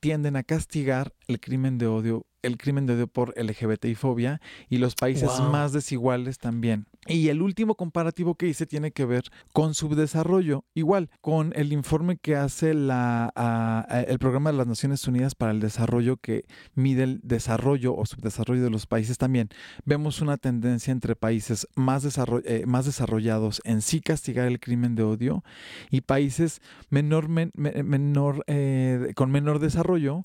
tienden 0.00 0.36
a 0.36 0.42
castigar 0.42 1.12
el 1.28 1.40
crimen 1.40 1.78
de 1.78 1.86
odio 1.86 2.26
el 2.44 2.58
crimen 2.58 2.86
de 2.86 2.94
odio 2.94 3.06
por 3.06 3.34
LGBTI 3.36 3.94
fobia 3.94 4.40
y 4.68 4.78
los 4.78 4.94
países 4.94 5.30
más 5.40 5.72
desiguales 5.72 6.38
también. 6.38 6.86
Y 7.06 7.28
el 7.28 7.42
último 7.42 7.74
comparativo 7.74 8.34
que 8.34 8.48
hice 8.48 8.66
tiene 8.66 8.92
que 8.92 9.04
ver 9.04 9.24
con 9.52 9.74
subdesarrollo, 9.74 10.64
igual 10.74 11.10
con 11.20 11.52
el 11.54 11.72
informe 11.72 12.16
que 12.16 12.36
hace 12.36 12.74
la, 12.74 13.84
el 14.08 14.18
Programa 14.18 14.50
de 14.50 14.58
las 14.58 14.66
Naciones 14.66 15.06
Unidas 15.06 15.34
para 15.34 15.52
el 15.52 15.60
Desarrollo 15.60 16.16
que 16.16 16.44
mide 16.74 17.04
el 17.04 17.20
desarrollo 17.22 17.94
o 17.94 18.06
subdesarrollo 18.06 18.62
de 18.62 18.70
los 18.70 18.86
países 18.86 19.18
también. 19.18 19.48
Vemos 19.84 20.20
una 20.20 20.36
tendencia 20.36 20.92
entre 20.92 21.16
países 21.16 21.68
más, 21.74 22.06
eh, 22.44 22.64
más 22.66 22.86
desarrollados 22.86 23.60
en 23.64 23.82
sí 23.82 24.00
castigar 24.00 24.46
el 24.46 24.60
crimen 24.60 24.94
de 24.94 25.02
odio 25.02 25.44
y 25.90 26.02
países 26.02 26.60
menor, 26.90 27.28
menor 27.28 28.44
eh, 28.46 29.12
con 29.14 29.30
menor 29.30 29.58
desarrollo 29.58 30.22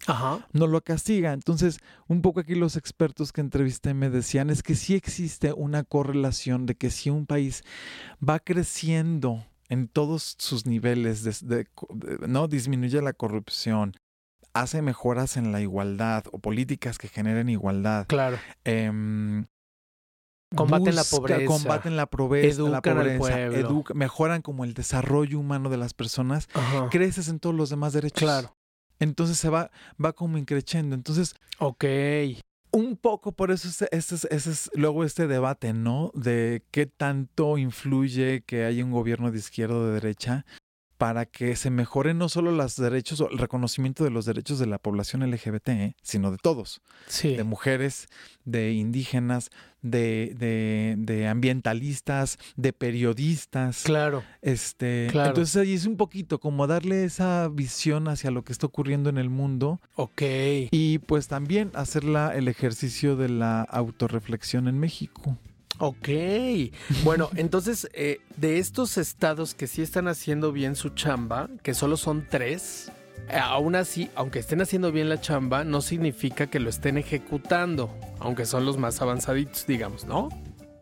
no 0.54 0.68
lo 0.68 0.82
castiga. 0.82 1.34
Entonces, 1.34 1.80
un 2.08 2.22
poco 2.22 2.42
aquí 2.42 2.56
los 2.56 2.76
expertos 2.76 3.32
que 3.32 3.42
entrevisté 3.42 3.94
me 3.94 4.10
decían 4.10 4.50
es 4.50 4.64
que 4.64 4.76
sí 4.76 4.96
existe 4.96 5.54
una 5.54 5.84
correlación 5.84 6.66
de 6.70 6.76
que 6.76 6.90
si 6.90 7.10
un 7.10 7.26
país 7.26 7.64
va 8.28 8.40
creciendo 8.40 9.46
en 9.68 9.88
todos 9.88 10.36
sus 10.38 10.66
niveles, 10.66 11.44
no 12.28 12.48
disminuye 12.48 13.02
la 13.02 13.14
corrupción, 13.14 13.94
hace 14.54 14.82
mejoras 14.82 15.38
en 15.38 15.52
la 15.52 15.62
igualdad 15.62 16.24
o 16.32 16.40
políticas 16.40 16.98
que 16.98 17.08
generen 17.08 17.50
igualdad. 17.50 18.06
Claro. 18.08 18.38
Em, 18.64 19.46
combaten 20.56 20.96
la 20.96 21.04
pobreza. 21.04 21.46
Combaten 21.46 21.96
la, 21.96 22.06
pobreza, 22.06 22.64
la 22.64 22.82
pobreza, 22.82 23.94
mejoran 23.94 24.42
como 24.42 24.64
el 24.64 24.74
desarrollo 24.74 25.40
humano 25.40 25.70
de 25.70 25.78
las 25.78 25.94
personas, 25.94 26.48
creces 26.92 27.28
en 27.28 27.40
todos 27.40 27.56
los 27.56 27.70
demás 27.70 27.94
derechos. 27.94 28.20
Claro. 28.20 28.56
Entonces 29.00 29.38
se 29.38 29.50
va, 29.50 29.72
va 30.04 30.14
como 30.14 30.38
increciendo. 30.38 30.96
Entonces. 30.96 31.36
Ok. 31.60 31.86
Un 32.72 32.98
poco 32.98 33.32
por 33.32 33.50
eso 33.52 33.68
ese, 33.92 34.28
es 34.30 34.70
luego 34.76 35.04
este 35.04 35.28
debate, 35.28 35.74
¿no? 35.74 36.12
De 36.14 36.64
qué 36.72 36.86
tanto 36.86 37.58
influye 37.58 38.44
que 38.46 38.66
haya 38.66 38.86
un 38.86 38.92
gobierno 38.92 39.32
de 39.32 39.40
izquierda 39.40 39.76
o 39.76 39.86
de 39.86 39.94
derecha 39.94 40.46
para 41.00 41.26
que 41.26 41.56
se 41.56 41.70
mejoren 41.70 42.18
no 42.18 42.28
solo 42.28 42.52
los 42.52 42.76
derechos 42.76 43.22
o 43.22 43.30
el 43.30 43.38
reconocimiento 43.38 44.04
de 44.04 44.10
los 44.10 44.26
derechos 44.26 44.60
de 44.60 44.66
la 44.66 44.80
población 44.80 45.22
LGBT, 45.32 45.70
¿eh? 45.70 45.96
sino 46.02 46.30
de 46.30 46.38
todos. 46.38 46.82
Sí. 47.08 47.38
De 47.38 47.46
mujeres, 47.46 48.10
de 48.44 48.74
indígenas, 48.74 49.50
de, 49.82 50.36
de, 50.38 50.96
de, 50.98 51.30
ambientalistas, 51.30 52.38
de 52.58 52.74
periodistas. 52.74 53.84
Claro. 53.84 54.26
Este, 54.42 55.06
Entonces 55.06 55.56
ahí 55.56 55.74
es 55.74 55.86
un 55.86 55.96
poquito 55.96 56.42
como 56.42 56.68
darle 56.68 57.06
esa 57.06 57.48
visión 57.48 58.10
hacia 58.10 58.30
lo 58.30 58.44
que 58.44 58.52
está 58.52 58.68
ocurriendo 58.68 59.10
en 59.10 59.18
el 59.18 59.30
mundo. 59.30 59.80
Ok. 59.96 60.22
Y 60.72 60.98
pues 61.00 61.30
también 61.30 61.72
hacerla 61.76 62.36
el 62.36 62.50
ejercicio 62.50 63.16
de 63.16 63.30
la 63.30 63.62
autorreflexión 63.62 64.68
en 64.68 64.78
México. 64.78 65.38
Ok. 65.80 66.10
Bueno, 67.04 67.30
entonces, 67.36 67.90
eh, 67.94 68.20
de 68.38 68.60
estos 68.60 68.98
estados 68.98 69.56
que 69.56 69.68
sí 69.68 69.82
están 69.82 70.08
haciendo 70.08 70.52
bien 70.52 70.76
su 70.76 70.90
chamba, 70.90 71.50
que 71.64 71.74
solo 71.74 71.98
son 71.98 72.28
tres, 72.30 72.92
eh, 73.30 73.38
aún 73.38 73.76
así, 73.76 74.10
aunque 74.16 74.40
estén 74.40 74.62
haciendo 74.62 74.92
bien 74.92 75.10
la 75.10 75.22
chamba, 75.22 75.64
no 75.64 75.82
significa 75.82 76.48
que 76.48 76.60
lo 76.60 76.70
estén 76.70 76.98
ejecutando, 76.98 77.90
aunque 78.20 78.46
son 78.46 78.66
los 78.66 78.78
más 78.78 79.02
avanzaditos, 79.02 79.66
digamos, 79.68 80.06
¿no? 80.06 80.30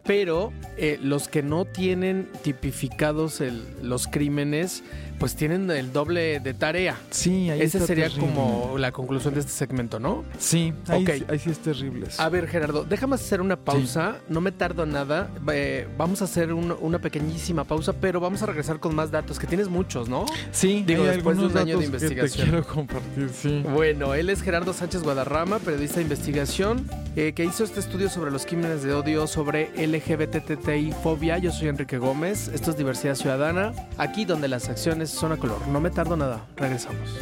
Pero 0.03 0.53
eh, 0.77 0.97
los 1.01 1.27
que 1.27 1.43
no 1.43 1.65
tienen 1.65 2.29
tipificados 2.41 3.43
los 3.81 4.07
crímenes, 4.07 4.83
pues 5.19 5.35
tienen 5.35 5.69
el 5.71 5.91
doble 5.91 6.39
de 6.39 6.53
tarea. 6.53 6.97
Sí, 7.09 7.49
ahí 7.49 7.61
Esa 7.61 7.79
sería 7.79 8.09
como 8.09 8.75
la 8.77 8.91
conclusión 8.91 9.33
de 9.33 9.39
este 9.39 9.51
segmento, 9.51 9.99
¿no? 9.99 10.23
Sí, 10.37 10.73
ahí, 10.87 11.05
ahí 11.27 11.39
sí 11.39 11.49
es 11.49 11.59
terrible. 11.59 12.07
A 12.17 12.29
ver, 12.29 12.47
Gerardo, 12.47 12.83
déjame 12.83 13.15
hacer 13.15 13.41
una 13.41 13.55
pausa. 13.55 14.17
No 14.29 14.41
me 14.41 14.51
tardo 14.51 14.85
nada. 14.85 15.29
Eh, 15.51 15.87
vamos 15.97 16.21
a 16.21 16.25
hacer 16.25 16.53
una 16.53 16.99
pequeñísima 16.99 17.63
pausa, 17.63 17.93
pero 17.93 18.19
vamos 18.19 18.43
a 18.43 18.45
regresar 18.45 18.79
con 18.79 18.95
más 18.95 19.11
datos, 19.11 19.39
que 19.39 19.47
tienes 19.47 19.69
muchos, 19.69 20.09
¿no? 20.09 20.25
Sí, 20.51 20.83
Digo, 20.85 21.03
después 21.03 21.37
de 21.37 21.45
un 21.45 21.57
año 21.57 21.79
de 21.79 21.85
investigación. 21.85 22.45
Que 22.45 22.51
quiero 22.51 22.67
compartir, 22.67 23.29
sí. 23.29 23.63
Bueno, 23.73 24.13
él 24.13 24.29
es 24.29 24.41
Gerardo 24.41 24.73
Sánchez 24.73 25.03
Guadarrama, 25.03 25.59
periodista 25.59 25.97
de 25.97 26.03
investigación, 26.03 26.87
eh, 27.15 27.33
que 27.33 27.43
hizo 27.45 27.63
este 27.63 27.79
estudio 27.79 28.09
sobre 28.09 28.31
los 28.31 28.45
crímenes 28.45 28.83
de 28.83 28.93
odio 28.93 29.25
sobre 29.27 29.71
LGBTTI 29.75 30.93
fobia. 31.03 31.37
Yo 31.37 31.51
soy 31.51 31.69
Enrique 31.69 31.97
Gómez. 31.97 32.49
Esto 32.53 32.71
es 32.71 32.77
Diversidad 32.77 33.15
Ciudadana, 33.15 33.73
aquí 33.97 34.25
donde 34.25 34.47
las 34.47 34.69
acciones 34.69 35.06
Zona 35.07 35.37
Color. 35.37 35.67
No 35.67 35.79
me 35.79 35.89
tardo 35.89 36.15
nada. 36.17 36.41
Regresamos. 36.55 37.17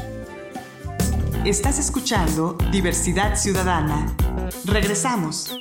Estás 1.46 1.78
escuchando 1.80 2.58
Diversidad 2.72 3.36
Ciudadana. 3.36 4.08
Regresamos. 4.66 5.56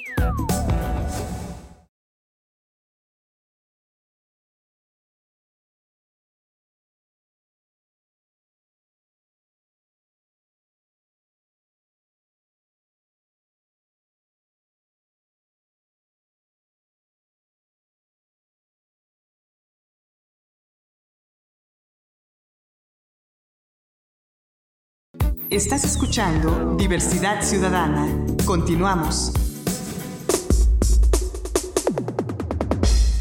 Estás 25.55 25.85
escuchando 25.85 26.75
Diversidad 26.77 27.41
Ciudadana. 27.41 28.09
Continuamos. 28.45 29.33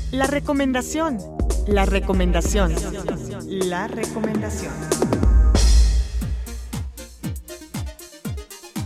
La 0.09 0.25
recomendación. 0.25 1.19
La 1.67 1.85
recomendación. 1.85 2.73
La 3.47 3.87
recomendación. 3.87 4.73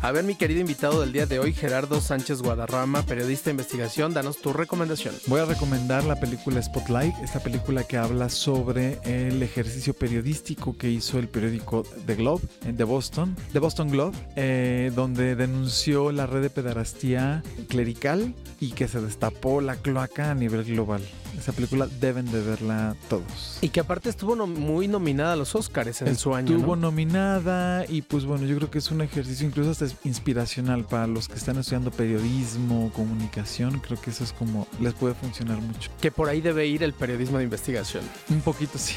A 0.07 0.13
ver, 0.13 0.23
mi 0.23 0.35
querido 0.35 0.61
invitado 0.61 1.01
del 1.01 1.11
día 1.11 1.25
de 1.25 1.37
hoy, 1.37 1.51
Gerardo 1.51 1.99
Sánchez 1.99 2.41
Guadarrama, 2.41 3.01
periodista 3.03 3.49
de 3.49 3.55
investigación, 3.55 4.13
danos 4.13 4.37
tu 4.37 4.53
recomendación. 4.53 5.13
Voy 5.25 5.41
a 5.41 5.45
recomendar 5.45 6.05
la 6.05 6.17
película 6.17 6.61
Spotlight, 6.61 7.13
esta 7.21 7.41
película 7.41 7.83
que 7.83 7.97
habla 7.97 8.29
sobre 8.29 8.99
el 9.03 9.43
ejercicio 9.43 9.93
periodístico 9.93 10.77
que 10.77 10.89
hizo 10.89 11.19
el 11.19 11.27
periódico 11.27 11.83
The 12.05 12.15
Globe 12.15 12.41
de 12.63 12.83
Boston, 12.85 13.35
The 13.51 13.59
Boston 13.59 13.89
Globe, 13.89 14.17
eh, 14.37 14.93
donde 14.95 15.35
denunció 15.35 16.13
la 16.13 16.25
red 16.25 16.41
de 16.41 16.51
pederastía 16.51 17.43
clerical 17.67 18.33
y 18.61 18.71
que 18.71 18.87
se 18.87 19.01
destapó 19.01 19.59
la 19.59 19.75
cloaca 19.75 20.31
a 20.31 20.35
nivel 20.35 20.63
global. 20.63 21.01
Esa 21.37 21.51
película 21.51 21.87
deben 21.99 22.29
de 22.31 22.41
verla 22.41 22.95
todos. 23.09 23.59
Y 23.61 23.69
que 23.69 23.79
aparte 23.79 24.09
estuvo 24.09 24.35
muy 24.47 24.87
nominada 24.87 25.33
a 25.33 25.35
los 25.35 25.53
Oscars 25.53 26.01
en 26.01 26.15
su 26.15 26.33
año. 26.33 26.55
Estuvo 26.55 26.75
nominada 26.75 27.85
y 27.87 28.01
pues 28.01 28.25
bueno, 28.25 28.45
yo 28.45 28.55
creo 28.57 28.71
que 28.71 28.79
es 28.79 28.89
un 28.89 29.01
ejercicio 29.01 29.47
incluso 29.47 29.69
hasta 29.69 29.85
inspiracional 30.03 30.85
para 30.85 31.05
los 31.05 31.27
que 31.27 31.35
están 31.35 31.57
estudiando 31.57 31.91
periodismo, 31.91 32.91
comunicación. 32.95 33.79
Creo 33.79 34.01
que 34.01 34.09
eso 34.09 34.23
es 34.23 34.33
como 34.33 34.67
les 34.81 34.93
puede 34.95 35.13
funcionar 35.13 35.61
mucho. 35.61 35.91
Que 36.01 36.11
por 36.11 36.27
ahí 36.27 36.41
debe 36.41 36.65
ir 36.65 36.81
el 36.81 36.93
periodismo 36.93 37.37
de 37.37 37.43
investigación. 37.43 38.03
Un 38.29 38.41
poquito 38.41 38.79
sí. 38.79 38.95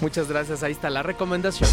Muchas 0.00 0.28
gracias, 0.28 0.62
ahí 0.62 0.72
está 0.72 0.88
la 0.88 1.02
recomendación. 1.02 1.68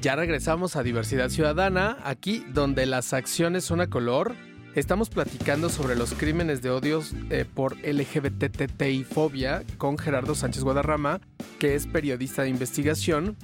Ya 0.00 0.14
regresamos 0.14 0.76
a 0.76 0.84
Diversidad 0.84 1.30
Ciudadana, 1.30 1.98
aquí 2.04 2.44
donde 2.52 2.86
las 2.86 3.12
acciones 3.12 3.64
son 3.64 3.80
a 3.80 3.88
color 3.88 4.36
Estamos 4.76 5.08
platicando 5.08 5.70
sobre 5.70 5.96
los 5.96 6.12
crímenes 6.12 6.60
de 6.60 6.68
odios 6.68 7.14
eh, 7.30 7.46
por 7.46 7.78
LGBTTI 7.78 9.04
fobia 9.04 9.62
con 9.78 9.96
Gerardo 9.96 10.34
Sánchez 10.34 10.64
Guadarrama, 10.64 11.22
que 11.58 11.74
es 11.74 11.86
periodista 11.86 12.42
de 12.42 12.50
investigación. 12.50 13.38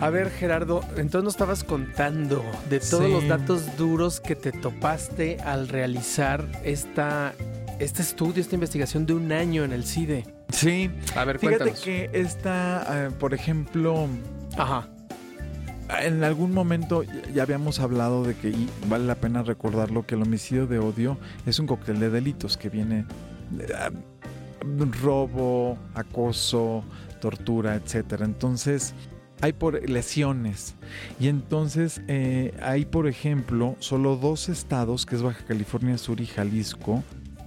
A 0.00 0.10
ver, 0.10 0.30
Gerardo, 0.30 0.80
entonces 0.96 1.22
nos 1.22 1.34
estabas 1.34 1.62
contando 1.62 2.44
de 2.68 2.80
todos 2.80 3.08
los 3.08 3.28
datos 3.28 3.76
duros 3.76 4.18
que 4.18 4.34
te 4.34 4.50
topaste 4.50 5.38
al 5.38 5.68
realizar 5.68 6.44
esta, 6.64 7.32
este 7.78 8.02
estudio, 8.02 8.42
esta 8.42 8.56
investigación 8.56 9.06
de 9.06 9.14
un 9.14 9.30
año 9.30 9.62
en 9.62 9.72
el 9.72 9.84
CIDE. 9.84 10.24
Sí. 10.52 10.90
A 11.14 11.24
ver, 11.24 11.38
Fíjate 11.38 11.58
cuéntanos. 11.58 11.80
que 11.80 12.10
esta, 12.12 13.06
eh, 13.06 13.10
por 13.12 13.34
ejemplo, 13.34 14.08
Ajá. 14.56 14.88
En 16.02 16.22
algún 16.24 16.52
momento 16.52 17.02
ya- 17.34 17.42
habíamos 17.42 17.80
hablado 17.80 18.22
de 18.24 18.34
que, 18.34 18.50
y 18.50 18.68
vale 18.88 19.06
la 19.06 19.14
pena 19.14 19.42
recordarlo, 19.42 20.06
que 20.06 20.14
el 20.14 20.22
homicidio 20.22 20.66
de 20.66 20.78
odio 20.78 21.16
es 21.46 21.58
un 21.58 21.66
cóctel 21.66 21.98
de 22.00 22.10
delitos 22.10 22.56
que 22.56 22.68
viene 22.68 23.04
de, 23.50 23.74
ah, 23.74 23.90
robo, 25.02 25.78
acoso, 25.94 26.84
tortura, 27.20 27.74
etcétera. 27.76 28.24
Entonces, 28.26 28.94
hay 29.40 29.52
por 29.52 29.88
lesiones. 29.88 30.74
Y 31.20 31.28
entonces 31.28 32.02
eh, 32.08 32.52
hay, 32.62 32.84
por 32.84 33.06
ejemplo, 33.06 33.76
solo 33.78 34.16
dos 34.16 34.48
estados, 34.48 35.06
que 35.06 35.14
es 35.16 35.22
Baja 35.22 35.44
California 35.46 35.96
Sur 35.96 36.20
y 36.20 36.26
Jalisco, 36.26 37.02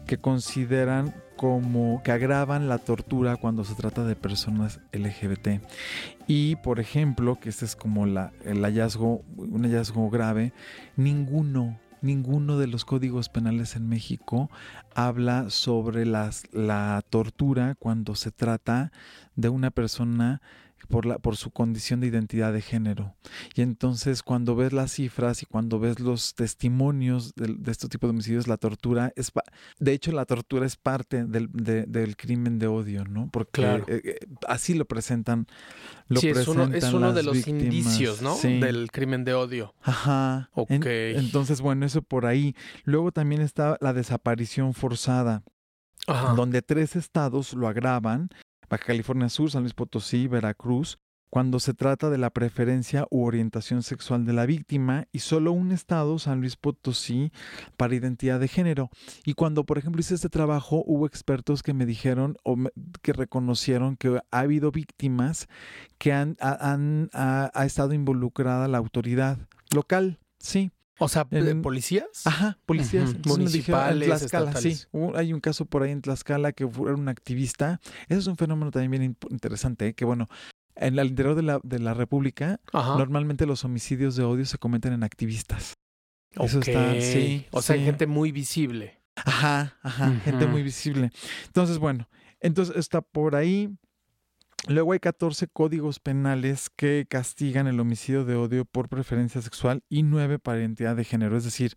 que 0.07 0.17
consideran 0.17 1.13
como 1.41 2.03
que 2.03 2.11
agravan 2.11 2.69
la 2.69 2.77
tortura 2.77 3.35
cuando 3.35 3.63
se 3.63 3.73
trata 3.73 4.05
de 4.05 4.15
personas 4.15 4.79
LGBT. 4.91 5.59
Y, 6.27 6.55
por 6.57 6.79
ejemplo, 6.79 7.39
que 7.39 7.49
este 7.49 7.65
es 7.65 7.75
como 7.75 8.05
el 8.05 8.61
hallazgo, 8.63 9.23
un 9.37 9.63
hallazgo 9.63 10.07
grave, 10.11 10.53
ninguno, 10.95 11.79
ninguno 12.03 12.59
de 12.59 12.67
los 12.67 12.85
códigos 12.85 13.29
penales 13.29 13.75
en 13.75 13.89
México 13.89 14.51
habla 14.93 15.49
sobre 15.49 16.05
la 16.05 17.01
tortura 17.09 17.73
cuando 17.79 18.13
se 18.13 18.29
trata 18.29 18.91
de 19.35 19.49
una 19.49 19.71
persona 19.71 20.43
por, 20.91 21.05
la, 21.07 21.17
por 21.17 21.35
su 21.37 21.49
condición 21.51 21.99
de 22.01 22.07
identidad 22.07 22.53
de 22.53 22.61
género. 22.61 23.15
Y 23.55 23.61
entonces 23.61 24.21
cuando 24.21 24.55
ves 24.55 24.73
las 24.73 24.91
cifras 24.91 25.41
y 25.41 25.45
cuando 25.47 25.79
ves 25.79 25.99
los 25.99 26.35
testimonios 26.35 27.33
de, 27.35 27.55
de 27.57 27.71
este 27.71 27.87
tipo 27.87 28.05
de 28.07 28.11
homicidios, 28.11 28.47
la 28.47 28.57
tortura 28.57 29.11
es, 29.15 29.31
de 29.79 29.93
hecho 29.93 30.11
la 30.11 30.25
tortura 30.25 30.65
es 30.65 30.75
parte 30.75 31.25
del, 31.25 31.49
de- 31.51 31.83
del 31.87 32.15
crimen 32.15 32.59
de 32.59 32.67
odio, 32.67 33.05
¿no? 33.05 33.29
Porque 33.31 33.61
Claro. 33.61 33.85
eh, 33.87 34.01
eh, 34.03 34.19
así 34.47 34.73
lo 34.73 34.85
presentan. 34.85 35.47
Lo 36.07 36.19
sí, 36.19 36.27
es 36.29 36.47
uno, 36.47 36.63
es 36.73 36.81
de 37.15 37.23
los 37.23 37.33
víctimas. 37.37 37.63
indicios, 37.63 38.21
¿no? 38.21 38.35
Sí. 38.35 38.59
Del 38.59 38.91
crimen 38.91 39.23
de 39.23 39.33
odio. 39.33 39.73
Ajá. 39.81 40.49
Ok. 40.53 40.69
En- 40.71 40.83
entonces, 41.19 41.61
bueno, 41.61 41.85
eso 41.85 42.01
por 42.01 42.25
ahí. 42.25 42.55
Luego 42.83 43.11
también 43.11 43.41
está 43.41 43.77
la 43.79 43.93
desaparición 43.93 44.73
forzada, 44.73 45.43
Ajá. 46.07 46.33
donde 46.33 46.61
tres 46.61 46.95
estados 46.95 47.53
lo 47.53 47.67
agravan, 47.67 48.29
Baja 48.71 48.85
California 48.85 49.27
Sur, 49.27 49.51
San 49.51 49.63
Luis 49.63 49.73
Potosí, 49.73 50.27
Veracruz, 50.29 50.97
cuando 51.29 51.59
se 51.59 51.73
trata 51.73 52.09
de 52.09 52.17
la 52.17 52.29
preferencia 52.29 53.05
u 53.09 53.25
orientación 53.25 53.83
sexual 53.83 54.25
de 54.25 54.31
la 54.31 54.45
víctima 54.45 55.07
y 55.11 55.19
solo 55.19 55.51
un 55.51 55.73
estado, 55.73 56.19
San 56.19 56.39
Luis 56.39 56.55
Potosí, 56.55 57.33
para 57.75 57.95
identidad 57.95 58.39
de 58.39 58.47
género. 58.47 58.89
Y 59.25 59.33
cuando, 59.33 59.65
por 59.65 59.77
ejemplo, 59.77 59.99
hice 59.99 60.15
este 60.15 60.29
trabajo, 60.29 60.83
hubo 60.85 61.05
expertos 61.05 61.63
que 61.63 61.73
me 61.73 61.85
dijeron 61.85 62.37
o 62.43 62.55
me- 62.55 62.71
que 63.01 63.11
reconocieron 63.11 63.97
que 63.97 64.21
ha 64.31 64.39
habido 64.39 64.71
víctimas 64.71 65.49
que 65.97 66.13
han, 66.13 66.37
ha, 66.41 67.51
estado 67.65 67.93
involucrada 67.93 68.69
la 68.69 68.77
autoridad 68.77 69.37
local, 69.73 70.19
sí. 70.39 70.71
O 71.03 71.07
sea, 71.07 71.23
¿de 71.29 71.49
en- 71.49 71.61
¿policías? 71.63 72.05
Ajá, 72.25 72.59
policías. 72.65 73.11
En 73.15 73.21
municipales, 73.25 74.07
Tlaxcala, 74.07 74.53
sí. 74.55 74.77
Hubo- 74.91 75.17
hay 75.17 75.33
un 75.33 75.39
caso 75.39 75.65
por 75.65 75.81
ahí 75.81 75.91
en 75.91 76.01
Tlaxcala 76.01 76.51
que 76.51 76.67
fue 76.67 76.93
un 76.93 77.07
activista. 77.09 77.79
Eso 78.07 78.19
es 78.19 78.27
un 78.27 78.37
fenómeno 78.37 78.69
también 78.69 78.91
bien 78.91 79.17
interesante, 79.31 79.87
¿eh? 79.87 79.93
que 79.95 80.05
bueno, 80.05 80.27
en 80.75 80.99
el 80.99 81.07
interior 81.07 81.33
de 81.35 81.41
la, 81.41 81.59
de 81.63 81.79
la 81.79 81.93
República, 81.95 82.59
Ajá. 82.71 82.97
normalmente 82.97 83.45
los 83.47 83.65
homicidios 83.65 84.15
de 84.15 84.23
odio 84.23 84.45
se 84.45 84.57
cometen 84.59 84.93
en 84.93 85.03
activistas. 85.03 85.73
Eso 86.33 86.59
Ok. 86.59 86.67
está, 86.67 87.01
sí, 87.01 87.45
O 87.51 87.61
sea, 87.61 87.75
sí. 87.77 87.83
gente 87.83 88.05
muy 88.07 88.31
visible. 88.31 89.01
Ajá, 89.15 89.77
ajá, 89.81 90.11
gente 90.23 90.45
muy 90.47 90.61
visible. 90.63 91.11
Entonces, 91.47 91.77
bueno, 91.79 92.07
entonces 92.39 92.75
está 92.77 93.01
por 93.01 93.35
ahí. 93.35 93.69
Luego 94.67 94.93
hay 94.93 94.99
14 94.99 95.47
códigos 95.47 95.99
penales 95.99 96.69
que 96.75 97.05
castigan 97.09 97.67
el 97.67 97.79
homicidio 97.79 98.25
de 98.25 98.35
odio 98.35 98.65
por 98.65 98.89
preferencia 98.89 99.41
sexual 99.41 99.83
y 99.89 100.03
9 100.03 100.37
para 100.39 100.59
identidad 100.59 100.95
de 100.95 101.03
género. 101.03 101.35
Es 101.37 101.43
decir, 101.43 101.73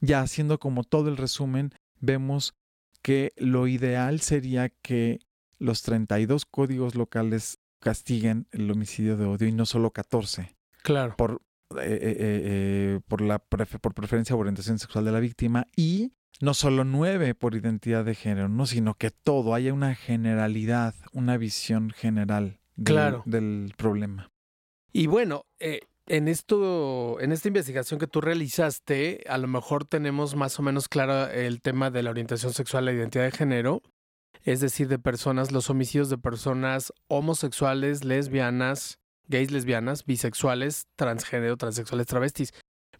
ya 0.00 0.20
haciendo 0.20 0.58
como 0.58 0.82
todo 0.84 1.08
el 1.10 1.16
resumen, 1.16 1.70
vemos 2.00 2.54
que 3.02 3.32
lo 3.36 3.66
ideal 3.66 4.20
sería 4.20 4.70
que 4.70 5.18
los 5.58 5.82
32 5.82 6.46
códigos 6.46 6.94
locales 6.94 7.58
castiguen 7.80 8.46
el 8.52 8.70
homicidio 8.70 9.16
de 9.16 9.26
odio 9.26 9.48
y 9.48 9.52
no 9.52 9.66
solo 9.66 9.90
14 9.90 10.56
Claro. 10.82 11.14
por, 11.16 11.42
eh, 11.72 11.76
eh, 11.80 11.98
eh, 12.00 12.16
eh, 12.18 13.00
por, 13.08 13.20
la 13.20 13.38
prefe- 13.44 13.78
por 13.78 13.92
preferencia 13.94 14.34
o 14.34 14.38
orientación 14.38 14.78
sexual 14.78 15.04
de 15.04 15.12
la 15.12 15.20
víctima 15.20 15.66
y 15.76 16.12
no 16.40 16.54
solo 16.54 16.84
nueve 16.84 17.34
por 17.34 17.54
identidad 17.54 18.04
de 18.04 18.14
género, 18.14 18.48
no, 18.48 18.66
sino 18.66 18.94
que 18.94 19.10
todo, 19.10 19.54
haya 19.54 19.72
una 19.72 19.94
generalidad, 19.94 20.94
una 21.12 21.36
visión 21.36 21.90
general 21.90 22.58
del, 22.76 22.94
Claro. 22.94 23.22
del 23.26 23.74
problema. 23.76 24.30
Y 24.92 25.06
bueno, 25.06 25.44
eh, 25.60 25.80
en 26.06 26.28
esto, 26.28 27.20
en 27.20 27.32
esta 27.32 27.48
investigación 27.48 28.00
que 28.00 28.06
tú 28.06 28.20
realizaste, 28.20 29.24
a 29.28 29.38
lo 29.38 29.46
mejor 29.48 29.84
tenemos 29.84 30.34
más 30.34 30.58
o 30.58 30.62
menos 30.62 30.88
claro 30.88 31.28
el 31.28 31.60
tema 31.62 31.90
de 31.90 32.02
la 32.02 32.10
orientación 32.10 32.52
sexual, 32.52 32.84
la 32.84 32.92
identidad 32.92 33.24
de 33.24 33.30
género, 33.30 33.82
es 34.44 34.60
decir, 34.60 34.88
de 34.88 34.98
personas, 34.98 35.52
los 35.52 35.70
homicidios 35.70 36.10
de 36.10 36.18
personas 36.18 36.92
homosexuales, 37.08 38.04
lesbianas, 38.04 38.98
gays, 39.28 39.52
lesbianas, 39.52 40.04
bisexuales, 40.04 40.86
transgénero, 40.96 41.56
transexuales, 41.56 42.06
travestis. 42.08 42.52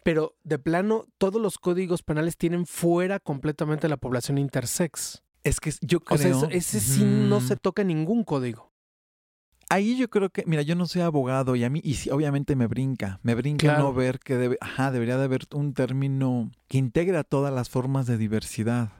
Pero 0.04 0.34
de 0.42 0.58
plano, 0.58 1.06
todos 1.18 1.40
los 1.40 1.58
códigos 1.58 2.02
penales 2.02 2.36
tienen 2.36 2.66
fuera 2.66 3.20
completamente 3.20 3.88
la 3.88 3.96
población 3.96 4.38
intersex. 4.38 5.22
Es 5.44 5.60
que 5.60 5.72
yo 5.80 6.00
creo... 6.00 6.36
O 6.36 6.40
sea, 6.40 6.48
es- 6.50 6.74
ese 6.74 6.80
sí 6.80 7.04
no 7.04 7.40
se 7.40 7.56
toca 7.56 7.84
ningún 7.84 8.24
código. 8.24 8.72
Ahí 9.68 9.96
yo 9.96 10.10
creo 10.10 10.28
que, 10.28 10.44
mira, 10.46 10.60
yo 10.62 10.74
no 10.74 10.86
soy 10.86 11.00
abogado 11.02 11.56
y 11.56 11.64
a 11.64 11.70
mí, 11.70 11.80
y 11.82 11.94
sí, 11.94 12.10
obviamente 12.10 12.56
me 12.56 12.66
brinca, 12.66 13.20
me 13.22 13.34
brinca 13.34 13.66
Claro. 13.68 13.84
no 13.84 13.92
ver 13.94 14.18
que 14.18 14.36
debe, 14.36 14.58
ajá, 14.60 14.90
debería 14.90 15.16
de 15.16 15.24
haber 15.24 15.46
un 15.54 15.72
término 15.72 16.50
que 16.68 16.76
integre 16.76 17.16
a 17.16 17.24
todas 17.24 17.54
las 17.54 17.70
formas 17.70 18.06
de 18.06 18.18
diversidad. 18.18 18.90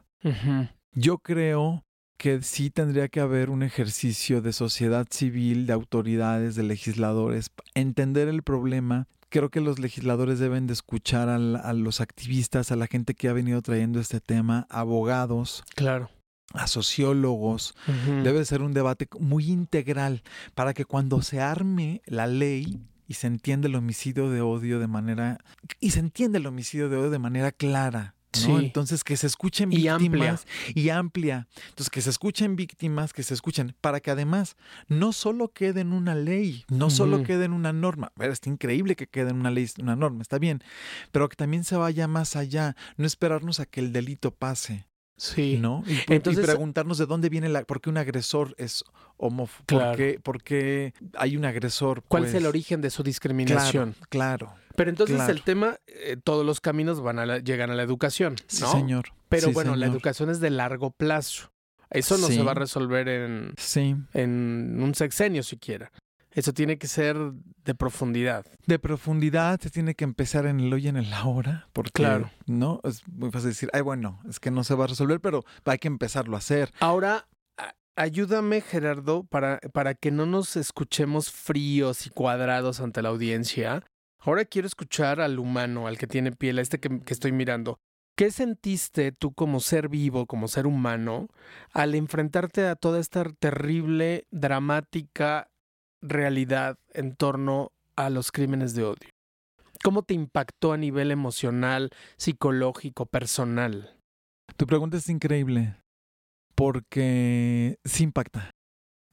Yo 0.95 1.19
creo 1.19 1.85
que 2.17 2.41
sí 2.43 2.71
tendría 2.71 3.09
que 3.09 3.21
haber 3.21 3.51
un 3.51 3.63
ejercicio 3.63 4.41
de 4.41 4.53
sociedad 4.55 5.07
civil, 5.11 5.67
de 5.67 5.73
autoridades, 5.75 6.55
de 6.55 6.63
legisladores, 6.63 7.51
entender 7.75 8.29
el 8.29 8.43
problema. 8.43 9.09
Creo 9.33 9.49
que 9.49 9.63
los 9.63 9.79
legisladores 9.79 10.39
deben 10.39 10.67
de 10.67 10.75
escuchar 10.75 11.31
al- 11.31 11.57
a, 11.57 11.73
los 11.73 12.03
activistas, 12.03 12.71
a 12.71 12.77
la 12.77 12.87
gente 12.87 13.15
que 13.15 13.31
ha 13.31 13.33
venido 13.33 13.63
trayendo 13.63 13.99
este 13.99 14.21
tema, 14.21 14.67
abogados, 14.69 15.65
Claro. 15.75 16.11
a 16.53 16.67
sociólogos. 16.67 17.75
Debe 18.23 18.45
ser 18.45 18.61
un 18.61 18.75
debate 18.75 19.09
muy 19.19 19.51
integral 19.51 20.23
para 20.55 20.75
que 20.75 20.85
cuando 20.85 21.23
se 21.23 21.41
arme 21.41 22.03
la 22.05 22.27
ley 22.27 22.79
y 23.09 23.15
se 23.15 23.27
entiende 23.27 23.69
el 23.69 23.75
homicidio 23.75 24.29
de 24.29 24.43
odio 24.43 24.79
de 24.79 24.87
manera 24.87 25.39
y 25.81 25.91
se 25.93 26.01
entiende 26.01 26.37
el 26.39 26.47
homicidio 26.47 26.91
de 26.91 26.99
odio 26.99 27.11
de 27.11 27.19
manera 27.19 27.53
clara. 27.53 28.15
¿No? 28.35 28.59
Sí. 28.59 28.65
Entonces 28.65 29.05
que 29.05 29.17
se 29.17 29.27
escuchen 29.27 29.73
Y 29.73 29.77
víctimas 29.77 30.45
amplia. 30.47 30.73
y 30.75 30.89
amplia. 30.89 31.49
Entonces 31.69 31.91
que 31.91 32.01
se 32.01 32.11
escuchen 32.11 32.57
víctimas, 32.57 33.13
que 33.13 33.23
se 33.23 33.35
escuchen, 33.35 33.75
para 33.81 34.01
que 34.01 34.11
además 34.11 34.57
no 34.89 35.13
solo 35.13 35.49
quede 35.49 35.81
en 35.83 35.93
una 35.93 36.15
ley, 36.15 36.65
no 36.69 36.91
solo 36.91 37.23
quede 37.23 37.45
en 37.45 37.53
una 37.53 37.73
norma. 37.73 38.13
Ver, 38.17 38.31
está 38.31 38.49
increíble 38.49 38.97
que 38.97 39.07
quede 39.07 39.31
en 39.31 39.37
una 39.37 39.51
ley, 39.51 39.69
una 39.81 39.97
norma, 39.97 40.23
está 40.23 40.39
bien, 40.39 40.63
pero 41.11 41.29
que 41.29 41.37
también 41.37 41.65
se 41.65 41.77
vaya 41.77 42.09
más 42.09 42.37
allá, 42.37 42.77
no 42.97 43.07
esperarnos 43.07 43.61
a 43.61 43.67
que 43.67 43.81
el 43.81 43.93
delito 43.93 44.33
pase. 44.35 44.87
Sí. 45.17 45.59
¿no? 45.59 45.85
Y, 45.87 45.99
Entonces- 46.13 46.45
preguntarnos 46.47 46.99
de 46.99 47.07
dónde 47.07 47.29
viene 47.29 47.49
la, 47.49 47.63
por 47.65 47.81
qué 47.81 47.91
un 47.91 47.97
agresor 47.99 48.55
es 48.59 48.83
homófobo, 49.17 49.65
Claro. 49.67 49.91
por, 49.91 49.97
qué, 49.97 50.21
por 50.21 50.43
qué 50.43 50.95
hay 51.17 51.37
un 51.37 51.45
agresor. 51.45 52.03
¿Cuál 52.09 52.25
es 52.25 52.31
el 52.35 52.41
pues? 52.43 52.49
origen 52.49 52.81
de 52.81 52.91
su 52.91 53.03
discriminación? 53.03 53.95
Claro, 54.09 54.49
claro. 54.49 54.55
Pero 54.75 54.91
entonces 54.91 55.17
claro. 55.17 55.33
el 55.33 55.43
tema, 55.43 55.77
eh, 55.87 56.17
todos 56.23 56.45
los 56.47 56.61
caminos 56.61 57.01
van 57.03 57.19
a 57.19 57.27
la- 57.27 57.39
llegan 57.39 57.71
a 57.71 57.75
la 57.75 57.83
educación, 57.83 58.37
Sí, 58.47 58.63
¿no? 58.63 58.73
señor. 58.73 59.11
Pero 59.29 59.49
Sí, 59.49 59.53
bueno, 59.55 59.77
la 59.77 59.87
educación 59.87 60.31
es 60.31 60.41
de 60.41 60.51
largo 60.51 60.91
plazo. 60.91 61.53
Eso 61.91 62.17
no 62.17 62.29
se 62.29 62.35
Sí. 62.35 62.43
va 62.43 62.53
a 62.53 62.55
resolver 62.55 63.07
en, 63.07 63.53
Sí. 63.59 63.95
en 64.15 64.79
un 64.83 64.95
sexenio 64.95 65.43
siquiera. 65.43 65.93
Eso 66.35 66.53
tiene 66.53 66.79
que 66.79 66.87
ser 66.89 67.17
de 67.65 67.75
profundidad. 67.75 68.47
De 68.67 68.79
profundidad 68.79 69.61
se 69.61 69.71
tiene 69.71 69.95
que 69.95 70.05
empezar 70.05 70.47
en 70.47 70.61
el 70.61 70.73
hoy 70.73 70.87
y 70.87 70.89
en 70.89 70.97
el 70.97 71.13
ahora, 71.13 71.69
porque 71.73 71.91
Claro. 71.93 72.31
no 72.47 72.81
es 72.85 73.07
muy 73.09 73.31
fácil 73.31 73.51
decir, 73.51 73.69
ay 73.73 73.83
bueno, 73.83 74.21
es 74.29 74.41
que 74.41 74.51
no 74.51 74.65
se 74.65 74.75
va 74.75 74.85
a 74.85 74.89
resolver, 74.89 75.21
pero 75.21 75.45
hay 75.67 75.79
que 75.79 75.89
empezarlo 75.89 76.35
a 76.35 76.39
hacer. 76.39 76.73
Ahora, 76.81 77.29
ayúdame, 77.97 78.61
Gerardo, 78.63 79.25
para, 79.25 79.59
para 79.73 79.95
que 79.95 80.11
no 80.11 80.27
nos 80.27 80.57
escuchemos 80.57 81.31
fríos 81.31 82.07
y 82.07 82.11
cuadrados 82.11 82.81
ante 82.81 83.03
la 83.03 83.11
audiencia. 83.11 83.85
Ahora 84.19 84.45
quiero 84.45 84.67
escuchar 84.67 85.21
al 85.21 85.39
humano, 85.39 85.87
al 85.87 85.99
que 85.99 86.07
tiene 86.07 86.33
piel, 86.33 86.59
a 86.59 86.63
este 86.63 86.79
que, 86.79 87.01
que 87.01 87.13
estoy 87.13 87.33
mirando. 87.33 87.79
¿Qué 88.17 88.31
sentiste 88.31 89.11
tú 89.13 89.33
como 89.33 89.59
ser 89.61 89.89
vivo, 89.89 90.27
como 90.27 90.47
ser 90.47 90.67
humano, 90.67 91.29
al 91.73 91.95
enfrentarte 91.95 92.67
a 92.67 92.77
toda 92.77 93.01
esta 93.01 93.25
terrible, 93.25 94.27
dramática 94.31 95.49
realidad 96.03 96.77
en 96.93 97.15
torno 97.15 97.73
a 97.97 98.11
los 98.11 98.33
crímenes 98.33 98.75
de 98.75 98.85
odio? 98.85 99.09
¿Cómo 99.83 100.03
te 100.03 100.15
impactó 100.15 100.73
a 100.73 100.77
nivel 100.77 101.11
emocional, 101.11 101.91
psicológico, 102.17 103.07
personal? 103.07 103.97
Tu 104.57 104.67
pregunta 104.67 104.97
es 104.97 105.09
increíble, 105.09 105.77
porque 106.55 107.79
sí 107.85 108.05
impacta. 108.05 108.53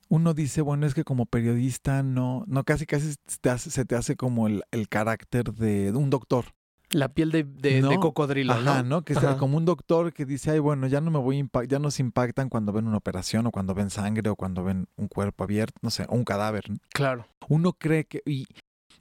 uno 0.10 0.34
dice, 0.34 0.62
bueno, 0.62 0.86
es 0.86 0.94
que 0.94 1.04
como 1.04 1.26
periodista 1.26 2.04
no, 2.04 2.44
no 2.48 2.64
casi 2.64 2.86
casi 2.86 3.16
se 3.26 3.86
te 3.86 3.96
hace, 3.96 4.16
como 4.16 4.48
el, 4.48 4.64
carácter 4.90 5.54
de, 5.54 5.92
un 5.92 6.10
doctor. 6.10 6.46
La 6.92 7.10
piel 7.10 7.32
de, 7.32 7.44
de, 7.44 7.82
cocodrilo, 8.00 8.54
Ajá, 8.54 8.82
¿no? 8.84 9.04
Que 9.04 9.14
sea 9.14 9.38
como 9.38 9.58
un 9.58 9.66
doctor 9.66 10.12
que 10.12 10.26
dice, 10.26 10.52
ay, 10.52 10.60
bueno, 10.60 10.88
ya 10.88 11.02
no 11.02 11.12
me 11.12 11.20
voy 11.20 11.40
a 11.40 11.64
ya 11.66 11.78
nos 11.78 12.00
impactan 12.00 12.50
cuando 12.50 12.74
ven 12.74 12.88
una 12.88 12.98
operación 12.98 13.46
o 13.46 13.52
cuando 13.52 13.76
ven 13.76 13.90
sangre 13.90 14.30
o 14.30 14.36
cuando 14.36 14.64
ven 14.64 14.88
un 14.96 15.08
cuerpo 15.08 15.44
abierto, 15.44 15.78
no 15.82 15.92
sé, 15.92 16.06
o 16.10 16.16
un 16.16 16.24
cadáver. 16.24 16.66
Claro. 16.92 17.28
Uno 17.48 17.74
cree 17.74 18.06
que, 18.06 18.24
y, 18.26 18.48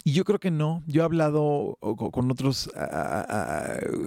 y 0.04 0.12
yo 0.12 0.24
creo 0.24 0.38
que 0.38 0.50
no. 0.50 0.82
Yo 0.86 1.02
he 1.02 1.04
hablado 1.04 1.78
con 1.80 2.30
otros, 2.30 2.70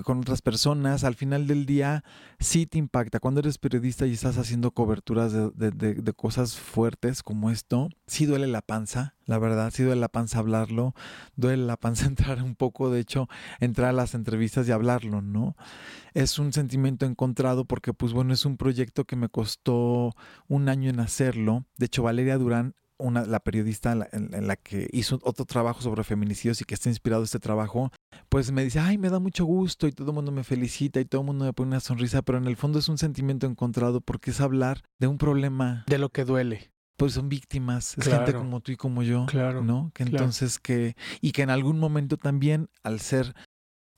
con 0.04 0.19
otras 0.19 0.41
personas. 0.41 1.04
Al 1.04 1.15
final 1.15 1.47
del 1.47 1.65
día, 1.65 2.04
sí 2.39 2.65
te 2.65 2.77
impacta. 2.77 3.19
Cuando 3.19 3.41
eres 3.41 3.58
periodista 3.58 4.08
y 4.08 4.13
estás 4.13 4.38
haciendo 4.38 4.71
coberturas 4.71 5.34
de, 5.34 6.13
cosas 6.15 6.56
fuertes 6.58 7.23
como 7.23 7.51
esto, 7.51 7.89
sí 8.08 8.25
duele 8.25 8.47
la 8.47 8.62
panza, 8.62 9.15
la 9.25 9.38
verdad. 9.38 9.71
Sí 9.73 9.84
duele 9.84 10.01
la 10.01 10.10
panza 10.10 10.39
hablarlo. 10.39 10.95
Duele 11.36 11.65
la 11.65 11.77
panza 11.77 12.06
entrar 12.08 12.41
un 12.41 12.56
poco, 12.56 12.89
de 12.89 12.99
hecho, 12.99 13.27
entrar 13.60 13.89
a 13.89 13.93
las 13.93 14.15
entrevistas 14.15 14.67
y 14.67 14.71
hablarlo, 14.71 15.21
¿no? 15.21 15.56
Es 16.13 16.39
un 16.39 16.54
sentimiento 16.54 17.06
encontrado 17.06 17.65
porque, 17.65 17.93
pues 17.93 18.13
bueno, 18.13 18.34
es 18.34 18.45
un 18.45 18.58
proyecto 18.58 19.06
que 19.06 19.15
me 19.15 19.30
costó 19.30 20.15
un 20.47 20.69
año 20.69 20.89
en 20.89 20.99
hacerlo. 20.99 21.65
De 21.77 21.88
hecho, 21.88 22.04
Valeria 22.04 22.38
Durán 22.38 22.75
una, 23.02 23.26
la 23.26 23.40
periodista 23.40 23.92
en 24.12 24.48
la, 24.48 24.56
que 24.56 24.88
hizo 24.92 25.20
otro 25.24 25.46
trabajo 25.46 25.82
sobre 25.82 26.04
feminicidios 26.04 26.62
y 26.62 26.66
que 26.66 26.76
está 26.76 26.90
inspirado 26.90 27.24
este 27.24 27.40
trabajo, 27.40 27.92
pues 28.30 28.52
me 28.52 28.64
dice, 28.64 28.80
ay, 28.80 28.98
me 28.98 29.10
da 29.10 29.20
mucho 29.20 29.46
gusto 29.46 29.88
y 29.88 29.92
todo 29.92 30.12
el 30.12 30.16
mundo 30.16 30.32
me 30.32 30.44
felicita 30.44 31.00
y 31.00 31.06
todo 31.06 31.22
el 31.22 31.28
mundo 31.28 31.46
me 31.46 31.54
pone 31.54 31.70
una 31.70 31.80
sonrisa, 31.80 32.22
pero 32.22 32.38
en 32.38 32.46
el 32.46 32.56
fondo 32.56 32.80
es 32.80 32.90
un 32.90 32.98
sentimiento 32.98 33.48
encontrado 33.48 34.02
porque 34.02 34.32
es 34.32 34.42
hablar 34.42 34.84
de 35.00 35.08
un 35.08 35.18
problema. 35.18 35.84
De 35.88 35.98
lo 35.98 36.10
que 36.10 36.26
duele. 36.26 36.72
Pues 36.98 37.14
son 37.14 37.30
víctimas, 37.30 37.98
es 37.98 38.08
gente 38.08 38.34
como 38.34 38.60
tú 38.60 38.72
y 38.72 38.76
como 38.76 39.02
yo, 39.02 39.26
claro, 39.26 39.64
¿no? 39.64 39.92
Que 39.96 40.04
entonces 40.04 40.60
que, 40.60 40.96
y 41.20 41.32
que 41.32 41.42
en 41.42 41.50
algún 41.50 41.80
momento 41.80 42.16
también, 42.16 42.70
al 42.84 43.00
ser, 43.00 43.34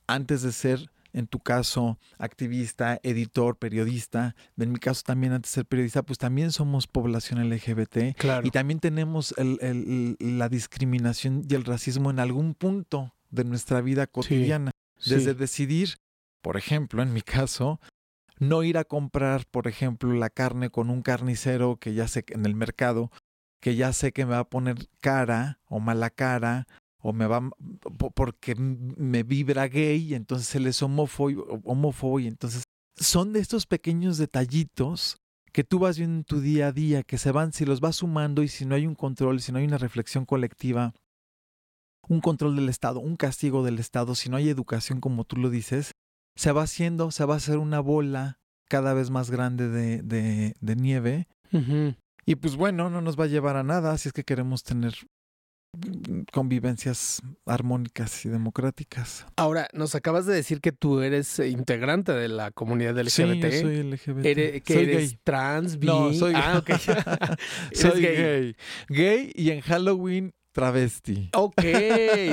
antes 0.06 0.40
de 0.40 0.52
ser 0.52 0.90
en 1.14 1.28
tu 1.28 1.38
caso 1.38 1.98
activista, 2.18 2.98
editor, 3.02 3.56
periodista, 3.56 4.34
en 4.58 4.72
mi 4.72 4.78
caso 4.78 5.02
también 5.06 5.32
antes 5.32 5.52
de 5.52 5.54
ser 5.54 5.66
periodista, 5.66 6.02
pues 6.02 6.18
también 6.18 6.52
somos 6.52 6.86
población 6.86 7.48
LGBT 7.48 8.16
claro. 8.18 8.46
y 8.46 8.50
también 8.50 8.80
tenemos 8.80 9.34
la 9.38 10.48
discriminación 10.48 11.42
y 11.48 11.54
el 11.54 11.64
racismo 11.64 12.10
en 12.10 12.18
algún 12.18 12.54
punto 12.54 13.14
de 13.30 13.44
nuestra 13.44 13.80
vida 13.80 14.06
cotidiana. 14.06 14.72
Desde 15.06 15.34
decidir, 15.34 15.96
por 16.42 16.56
ejemplo, 16.56 17.02
en 17.02 17.12
mi 17.12 17.22
caso, 17.22 17.80
no 18.38 18.62
ir 18.64 18.76
a 18.76 18.84
comprar, 18.84 19.46
por 19.46 19.68
ejemplo, 19.68 20.12
la 20.12 20.30
carne 20.30 20.70
con 20.70 20.90
un 20.90 21.02
carnicero 21.02 21.76
que 21.76 21.94
ya 21.94 22.08
sé 22.08 22.24
que 22.24 22.34
en 22.34 22.44
el 22.44 22.54
mercado, 22.54 23.10
que 23.60 23.76
ya 23.76 23.92
sé 23.92 24.12
que 24.12 24.26
me 24.26 24.32
va 24.32 24.40
a 24.40 24.48
poner 24.50 24.88
cara 25.00 25.60
o 25.66 25.78
mala 25.78 26.10
cara 26.10 26.66
o 27.04 27.12
me 27.12 27.26
va 27.26 27.50
porque 28.14 28.54
me 28.54 29.22
vibra 29.24 29.68
gay, 29.68 30.14
entonces 30.14 30.54
él 30.54 30.66
es 30.66 30.82
homófobo, 30.82 32.18
y 32.18 32.26
entonces 32.26 32.62
son 32.96 33.34
de 33.34 33.40
estos 33.40 33.66
pequeños 33.66 34.16
detallitos 34.16 35.18
que 35.52 35.64
tú 35.64 35.78
vas 35.78 35.98
viendo 35.98 36.16
en 36.16 36.24
tu 36.24 36.40
día 36.40 36.68
a 36.68 36.72
día, 36.72 37.02
que 37.02 37.18
se 37.18 37.30
van, 37.30 37.52
si 37.52 37.66
los 37.66 37.80
vas 37.80 37.96
sumando 37.96 38.42
y 38.42 38.48
si 38.48 38.64
no 38.64 38.74
hay 38.74 38.86
un 38.86 38.94
control, 38.94 39.42
si 39.42 39.52
no 39.52 39.58
hay 39.58 39.66
una 39.66 39.76
reflexión 39.76 40.24
colectiva, 40.24 40.94
un 42.08 42.22
control 42.22 42.56
del 42.56 42.70
Estado, 42.70 43.00
un 43.00 43.16
castigo 43.16 43.62
del 43.62 43.78
Estado, 43.78 44.14
si 44.14 44.30
no 44.30 44.38
hay 44.38 44.48
educación 44.48 45.00
como 45.00 45.24
tú 45.24 45.36
lo 45.36 45.50
dices, 45.50 45.92
se 46.36 46.52
va 46.52 46.62
haciendo, 46.62 47.10
se 47.10 47.26
va 47.26 47.34
a 47.34 47.36
hacer 47.36 47.58
una 47.58 47.80
bola 47.80 48.38
cada 48.70 48.94
vez 48.94 49.10
más 49.10 49.30
grande 49.30 49.68
de, 49.68 50.00
de, 50.00 50.56
de 50.58 50.76
nieve. 50.76 51.28
Y 52.24 52.36
pues 52.36 52.56
bueno, 52.56 52.88
no 52.88 53.02
nos 53.02 53.20
va 53.20 53.24
a 53.24 53.28
llevar 53.28 53.56
a 53.56 53.62
nada 53.62 53.98
si 53.98 54.08
es 54.08 54.14
que 54.14 54.24
queremos 54.24 54.64
tener 54.64 54.94
convivencias 56.32 57.22
armónicas 57.46 58.24
y 58.24 58.28
democráticas. 58.28 59.26
Ahora, 59.36 59.68
nos 59.72 59.94
acabas 59.94 60.26
de 60.26 60.34
decir 60.34 60.60
que 60.60 60.72
tú 60.72 61.00
eres 61.00 61.38
integrante 61.38 62.12
de 62.12 62.28
la 62.28 62.50
comunidad 62.50 62.98
LGBT. 62.98 63.10
Sí, 63.10 63.22
yo 63.22 63.60
soy 63.60 63.82
LGBT. 63.82 64.24
¿Eres, 64.24 64.62
que 64.62 64.82
eres 64.82 65.16
trans, 65.22 65.78
bi? 65.78 65.86
No, 65.86 66.12
soy 66.12 66.34
ah, 66.36 66.58
okay. 66.58 66.76
soy 67.72 68.00
gay. 68.00 68.56
gay. 68.88 69.32
y 69.34 69.50
en 69.50 69.60
Halloween 69.60 70.32
travesti. 70.54 71.30
Ok, 71.34 71.62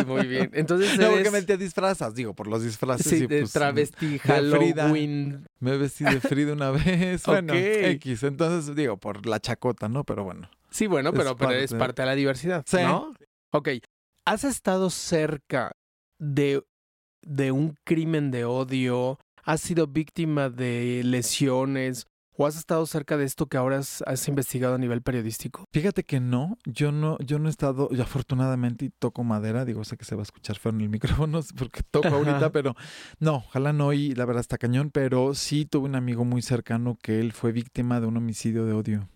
muy 0.06 0.27
bien. 0.27 0.51
Entonces 0.54 0.97
No, 0.97 1.10
porque 1.10 1.32
me 1.32 1.41
te 1.41 1.58
disfrazas, 1.58 2.13
digo, 2.13 2.34
por 2.34 2.47
los 2.47 2.63
disfraces. 2.63 3.08
Sí, 3.08 3.25
de 3.25 3.39
pues, 3.39 3.51
travesti, 3.51 4.19
Halloween. 4.19 5.47
Me 5.60 5.75
vestí 5.75 6.06
de 6.06 6.21
Frida 6.21 6.54
una 6.54 6.71
vez. 6.71 7.23
Bueno, 7.32 7.54
X. 7.56 8.23
Entonces, 8.23 8.75
digo, 8.75 8.97
por 8.97 9.25
la 9.25 9.39
chacota, 9.39 9.89
¿no? 9.89 10.04
Pero 10.04 10.23
bueno. 10.23 10.49
Sí, 10.69 10.88
bueno, 10.88 11.12
pero, 11.12 11.36
pero 11.36 11.51
es 11.51 11.73
parte 11.73 12.04
de 12.04 12.06
la 12.06 12.15
diversidad, 12.15 12.63
sí. 12.65 12.77
¿no? 12.77 13.13
Ok, 13.54 13.68
¿has 14.26 14.46
estado 14.46 14.90
cerca 14.90 15.74
de, 16.20 16.64
de 17.22 17.52
un 17.52 17.76
crimen 17.84 18.32
de 18.32 18.46
odio? 18.46 19.20
¿Has 19.44 19.60
sido 19.60 19.88
víctima 19.88 20.50
de 20.50 21.02
lesiones? 21.04 22.08
¿O 22.38 22.48
has 22.48 22.56
estado 22.56 22.86
cerca 22.86 23.18
de 23.18 23.26
esto 23.26 23.48
que 23.48 23.58
ahora 23.58 23.80
has, 23.80 24.28
investigado 24.30 24.76
a 24.76 24.78
nivel 24.78 25.02
periodístico? 25.02 25.66
Fíjate 25.74 26.06
que 26.06 26.22
no, 26.22 26.58
yo 26.64 26.94
no, 26.94 27.18
yo 27.20 27.40
no 27.40 27.50
he 27.50 27.52
estado, 27.52 27.90
y 27.92 28.00
afortunadamente, 28.00 28.90
toco 29.00 29.26
madera, 29.26 29.66
digo, 29.66 29.84
sé 29.84 29.98
que 29.98 30.06
se 30.06 30.16
va 30.16 30.22
a 30.22 30.24
escuchar 30.24 30.58
feo 30.58 30.72
en 30.72 30.80
el 30.80 30.90
micrófono 31.28 31.42
porque 31.58 31.82
toco 31.84 32.08
ahorita, 32.08 32.54
pero 32.54 32.74
no, 33.20 33.36
ojalá 33.36 33.74
no, 33.74 33.92
y 33.92 34.16
la 34.16 34.24
verdad 34.24 34.40
está 34.40 34.58
cañón, 34.58 34.92
pero 34.92 35.34
sí 35.34 35.66
tuve 35.66 35.90
un 35.90 35.96
amigo 35.96 36.24
muy 36.24 36.42
cercano 36.42 36.98
que 37.04 37.20
él 37.20 37.34
fue 37.34 37.52
víctima 37.52 38.00
de 38.00 38.08
un 38.08 38.16
homicidio 38.16 38.66
de 38.66 38.72
odio. 38.72 39.10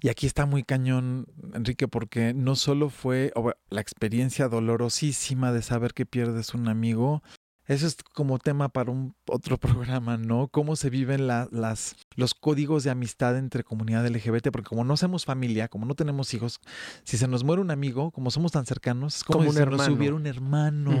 Y 0.00 0.08
aquí 0.08 0.26
está 0.26 0.44
muy 0.44 0.62
cañón, 0.62 1.26
Enrique, 1.54 1.88
porque 1.88 2.34
no 2.34 2.54
solo 2.54 2.90
fue 2.90 3.32
la 3.70 3.80
experiencia 3.80 4.48
dolorosísima 4.48 5.52
de 5.52 5.62
saber 5.62 5.94
que 5.94 6.04
pierdes 6.04 6.52
un 6.52 6.68
amigo, 6.68 7.22
eso 7.66 7.86
es 7.86 7.96
como 8.12 8.38
tema 8.38 8.68
para 8.68 8.90
un 8.90 9.14
otro 9.26 9.58
programa, 9.58 10.16
¿no? 10.16 10.48
Cómo 10.48 10.76
se 10.76 10.90
viven 10.90 11.26
las, 11.26 11.96
los 12.14 12.34
códigos 12.34 12.84
de 12.84 12.90
amistad 12.90 13.36
entre 13.36 13.64
comunidad 13.64 14.06
LGBT, 14.06 14.50
porque 14.50 14.68
como 14.68 14.84
no 14.84 14.96
somos 14.96 15.24
familia, 15.24 15.68
como 15.68 15.86
no 15.86 15.94
tenemos 15.94 16.32
hijos, 16.34 16.60
si 17.04 17.16
se 17.16 17.28
nos 17.28 17.44
muere 17.44 17.62
un 17.62 17.70
amigo, 17.70 18.10
como 18.10 18.30
somos 18.30 18.52
tan 18.52 18.66
cercanos, 18.66 19.16
es 19.16 19.24
como, 19.24 19.44
si 19.44 19.52
se 19.52 19.66
nos 19.66 19.88
hubiera 19.88 20.14
un 20.14 20.26
hermano. 20.26 20.92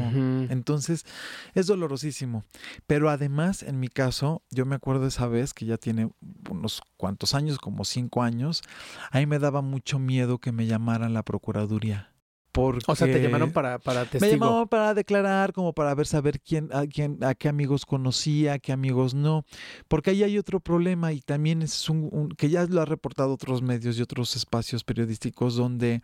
Entonces, 0.50 1.04
es 1.54 1.66
dolorosísimo. 1.66 2.44
Pero 2.86 3.10
además, 3.10 3.62
en 3.62 3.80
mi 3.80 3.88
caso, 3.88 4.42
yo 4.50 4.66
me 4.66 4.74
acuerdo 4.74 5.06
esa 5.06 5.26
vez 5.26 5.54
que 5.54 5.66
ya 5.66 5.76
tiene 5.76 6.10
unos 6.50 6.82
cuantos 6.96 7.34
años, 7.34 7.58
como 7.58 7.84
cinco 7.84 8.22
años, 8.22 8.62
ahí 9.10 9.26
me 9.26 9.38
daba 9.38 9.62
mucho 9.62 9.98
miedo 9.98 10.38
que 10.38 10.52
me 10.52 10.66
llamaran 10.66 11.14
la 11.14 11.22
Procuraduría 11.22 12.15
o 12.56 12.96
sea, 12.96 13.06
te 13.06 13.20
llamaron 13.20 13.52
para, 13.52 13.78
para 13.78 14.02
testigo. 14.02 14.26
Me 14.26 14.32
llamaron 14.32 14.68
para 14.68 14.94
declarar, 14.94 15.52
como 15.52 15.72
para 15.72 15.94
ver, 15.94 16.06
saber 16.06 16.40
quién, 16.40 16.68
a, 16.72 16.86
quién, 16.86 17.22
a 17.22 17.34
qué 17.34 17.48
amigos 17.48 17.86
conocía, 17.86 18.54
a 18.54 18.58
qué 18.58 18.72
amigos 18.72 19.14
no. 19.14 19.44
Porque 19.88 20.10
ahí 20.10 20.22
hay 20.22 20.38
otro 20.38 20.60
problema 20.60 21.12
y 21.12 21.20
también 21.20 21.62
es 21.62 21.88
un, 21.88 22.30
que 22.36 22.48
ya 22.48 22.64
lo 22.66 22.80
ha 22.80 22.84
reportado 22.84 23.34
otros 23.34 23.62
medios 23.62 23.98
y 23.98 24.02
otros 24.02 24.36
espacios 24.36 24.84
periodísticos 24.84 25.56
donde 25.56 26.02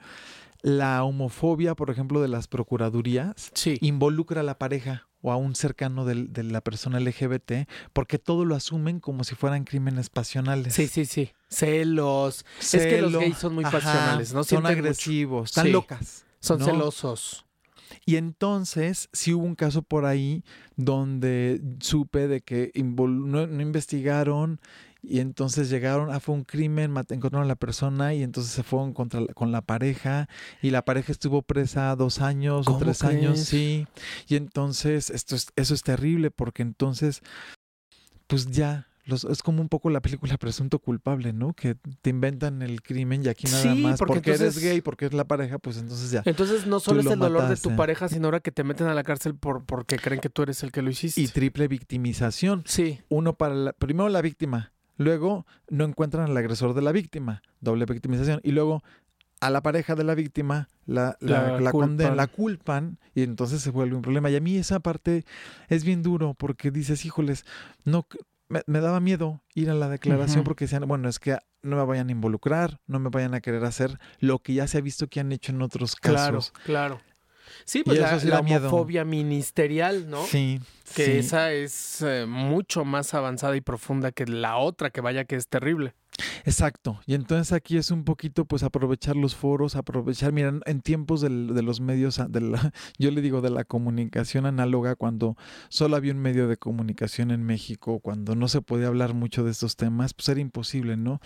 la 0.63 1.03
homofobia, 1.03 1.75
por 1.75 1.91
ejemplo, 1.91 2.21
de 2.23 2.29
las 2.29 2.47
procuradurías, 2.47 3.51
involucra 3.81 4.41
a 4.41 4.45
la 4.45 4.59
pareja 4.59 5.09
o 5.21 5.31
a 5.31 5.37
un 5.37 5.55
cercano 5.55 6.05
de, 6.05 6.25
de, 6.25 6.43
la 6.43 6.61
persona 6.61 6.99
LGBT, 6.99 7.69
porque 7.93 8.19
todo 8.19 8.45
lo 8.45 8.57
asumen 8.57 8.99
como 8.99 9.23
si 9.25 9.35
fueran 9.37 9.65
crímenes 9.65 10.11
pasionales. 10.11 10.75
Sí, 10.75 10.89
sí, 10.89 11.05
sí. 11.05 11.33
Celos. 11.49 12.45
es 12.61 12.71
que 12.71 13.01
los 13.03 13.13
gays 13.13 13.39
son 13.39 13.55
muy 13.55 13.65
pasionales, 13.65 14.35
¿no? 14.35 14.43
Son 14.45 14.67
agresivos, 14.67 15.51
están 15.51 15.71
locas. 15.71 16.25
Son 16.43 16.61
celosos. 16.61 17.47
Y 18.05 18.17
entonces 18.17 19.09
sí 19.13 19.33
hubo 19.33 19.45
un 19.45 19.55
caso 19.55 19.83
por 19.83 20.07
ahí 20.07 20.45
donde 20.77 21.63
supe 21.81 22.27
de 22.27 22.41
que 22.41 22.73
no, 22.75 23.43
investigaron 23.43 24.61
y 25.03 25.21
entonces 25.21 25.69
llegaron, 25.69 26.11
ah, 26.11 26.21
fue 26.21 26.35
un 26.35 26.45
crimen, 26.45 26.95
encontraron 26.97 27.45
a 27.45 27.49
la 27.49 27.57
persona 27.57 28.15
y 28.15 28.23
entonces 28.23 28.53
se 28.53 28.63
fueron 28.63 28.93
contra 28.93 29.25
con 29.35 29.53
la 29.53 29.61
pareja 29.61 30.29
y 30.63 30.71
la 30.71 30.85
pareja 30.85 31.13
estuvo 31.13 31.43
presa 31.43 31.95
dos 31.97 32.21
años 32.21 32.67
o 32.69 32.79
tres 32.79 33.05
años, 33.05 33.41
sí. 33.41 33.87
Y 34.27 34.37
entonces 34.37 35.11
esto 35.11 35.37
es, 35.37 35.49
eso 35.57 35.75
es 35.75 35.83
terrible 35.83 36.31
porque 36.31 36.63
entonces, 36.63 37.21
pues 38.27 38.47
ya 38.47 38.89
es 39.13 39.43
como 39.43 39.61
un 39.61 39.69
poco 39.69 39.91
la 39.91 40.01
película 40.01 40.37
Presunto 40.39 40.79
Culpable, 40.79 41.33
¿no? 41.33 41.55
Que 41.55 41.75
te 41.75 42.11
inventan 42.11 42.63
el 42.63 42.83
crimen 42.83 43.25
y 43.25 43.29
aquí 43.29 43.47
nada 43.47 43.75
más 43.75 43.99
porque, 43.99 44.33
eres 44.33 44.59
gay, 44.59 44.81
porque 44.81 45.07
es 45.07 45.13
la 45.13 45.25
pareja, 45.25 45.59
pues 45.59 45.79
entonces 45.79 46.11
ya. 46.11 46.23
Entonces 46.25 46.67
no 46.67 46.81
solo 46.81 47.01
es 47.01 47.07
el 47.07 47.19
dolor 47.19 47.49
de 47.49 47.57
tu 47.57 47.75
pareja, 47.77 48.09
sino 48.09 48.27
ahora 48.27 48.41
que 48.41 48.53
te 48.53 48.65
meten 48.65 48.87
a 48.87 48.95
la 48.95 49.03
cárcel 49.03 49.35
por 49.35 49.65
porque 49.65 49.97
creen 49.97 50.21
que 50.21 50.29
tú 50.29 50.43
eres 50.43 50.63
el 50.63 50.73
que 50.73 50.83
lo 50.83 50.91
hiciste. 50.91 51.21
Y 51.21 51.29
triple 51.29 51.69
victimización. 51.69 52.65
Sí. 52.67 53.01
Uno 53.09 53.35
para 53.35 53.55
la, 53.55 53.73
primero 53.73 54.09
la 54.09 54.23
víctima, 54.23 54.73
luego 54.97 55.47
no 55.69 55.85
encuentran 55.85 56.31
al 56.31 56.37
agresor 56.37 56.75
de 56.75 56.83
la 56.83 56.93
víctima, 56.93 57.43
doble 57.61 57.85
victimización, 57.87 58.41
y 58.43 58.53
luego 58.53 58.83
a 59.43 59.51
la 59.51 59.61
pareja 59.61 59.97
de 59.97 60.05
la 60.05 60.15
víctima 60.15 60.69
la, 60.87 61.17
la, 61.19 61.59
la, 61.59 61.73
culpan. 61.73 62.17
la 62.17 62.27
culpan 62.29 62.99
y 63.13 63.23
entonces 63.23 63.61
se 63.61 63.71
vuelve 63.71 63.97
un 63.97 64.03
problema. 64.03 64.31
Y 64.31 64.37
a 64.37 64.41
mí 64.41 64.57
esa 64.57 64.79
parte 64.79 65.25
es 65.69 65.83
bien 65.83 66.05
duro 66.05 66.35
porque 66.35 66.71
dices, 66.71 67.05
híjoles, 67.05 67.45
no, 67.85 68.07
me, 68.67 68.81
daba 68.81 69.01
miedo 69.01 69.43
ir 69.55 69.71
a 69.71 69.75
la 69.75 69.89
declaración 69.89 70.45
porque 70.45 70.65
decían, 70.65 70.87
bueno, 70.87 71.09
es 71.09 71.19
que 71.19 71.39
no 71.63 71.77
me 71.77 71.85
vayan 71.85 72.09
a 72.09 72.13
involucrar, 72.13 72.81
no 72.87 72.99
me 72.99 73.11
vayan 73.11 73.35
a 73.35 73.41
querer 73.41 73.65
hacer 73.65 73.99
lo 74.19 74.39
que 74.41 74.55
ya 74.55 74.67
se 74.67 74.79
ha 74.79 74.81
visto 74.81 75.09
que 75.09 75.21
han 75.21 75.33
hecho 75.33 75.53
en 75.53 75.63
otros 75.63 75.97
casos. 75.97 76.53
Claro, 76.65 76.99
claro. 76.99 77.13
Sí, 77.65 77.83
pues 77.85 77.99
la, 77.99 78.19
sí 78.19 78.27
la 78.27 78.43
miedo. 78.43 78.69
homofobia 78.69 79.05
ministerial, 79.05 80.09
¿no? 80.09 80.25
Sí. 80.25 80.61
Que 80.95 81.05
sí. 81.05 81.11
esa 81.13 81.53
es 81.53 82.03
eh, 82.03 82.27
mucho 82.27 82.85
más 82.85 83.15
avanzada 83.15 83.57
y 83.57 83.61
profunda 83.61 84.13
que 84.13 84.27
la 84.27 84.57
otra, 84.57 84.91
que 84.91 85.01
vaya 85.01 85.25
que 85.25 85.37
es 85.37 85.49
terrible. 85.49 85.95
Exacto. 86.45 87.01
Y 87.07 87.15
entonces 87.15 87.53
aquí 87.53 87.77
es 87.77 87.91
un 87.91 88.05
poquito, 88.05 88.45
pues, 88.45 88.63
aprovechar 88.63 89.17
los 89.17 89.35
foros, 89.35 89.77
aprovechar, 89.77 90.33
miren, 90.33 90.61
en 90.67 90.81
tiempos 90.81 91.21
de 91.21 91.31
los 91.31 91.81
medios, 91.81 92.19
a- 92.19 92.29
de 92.29 92.41
la- 92.41 92.73
yo 92.99 93.11
le 93.11 93.21
digo 93.23 93.41
de 93.41 93.51
la 93.51 93.65
comunicación 93.65 94.47
análoga, 94.47 94.95
cuando 94.97 95.37
solo 95.69 95.97
había 95.97 96.13
un 96.13 96.19
medio 96.21 96.49
de 96.49 96.57
comunicación 96.57 97.31
en 97.31 97.43
México, 97.45 98.01
cuando 98.01 98.35
no 98.35 98.49
se 98.49 98.63
podía 98.63 98.89
hablar 98.89 99.15
mucho 99.15 99.45
de 99.45 99.51
estos 99.51 99.77
temas, 99.77 100.15
pues 100.15 100.29
era 100.29 100.41
imposible, 100.41 100.97
¿no? 100.97 101.21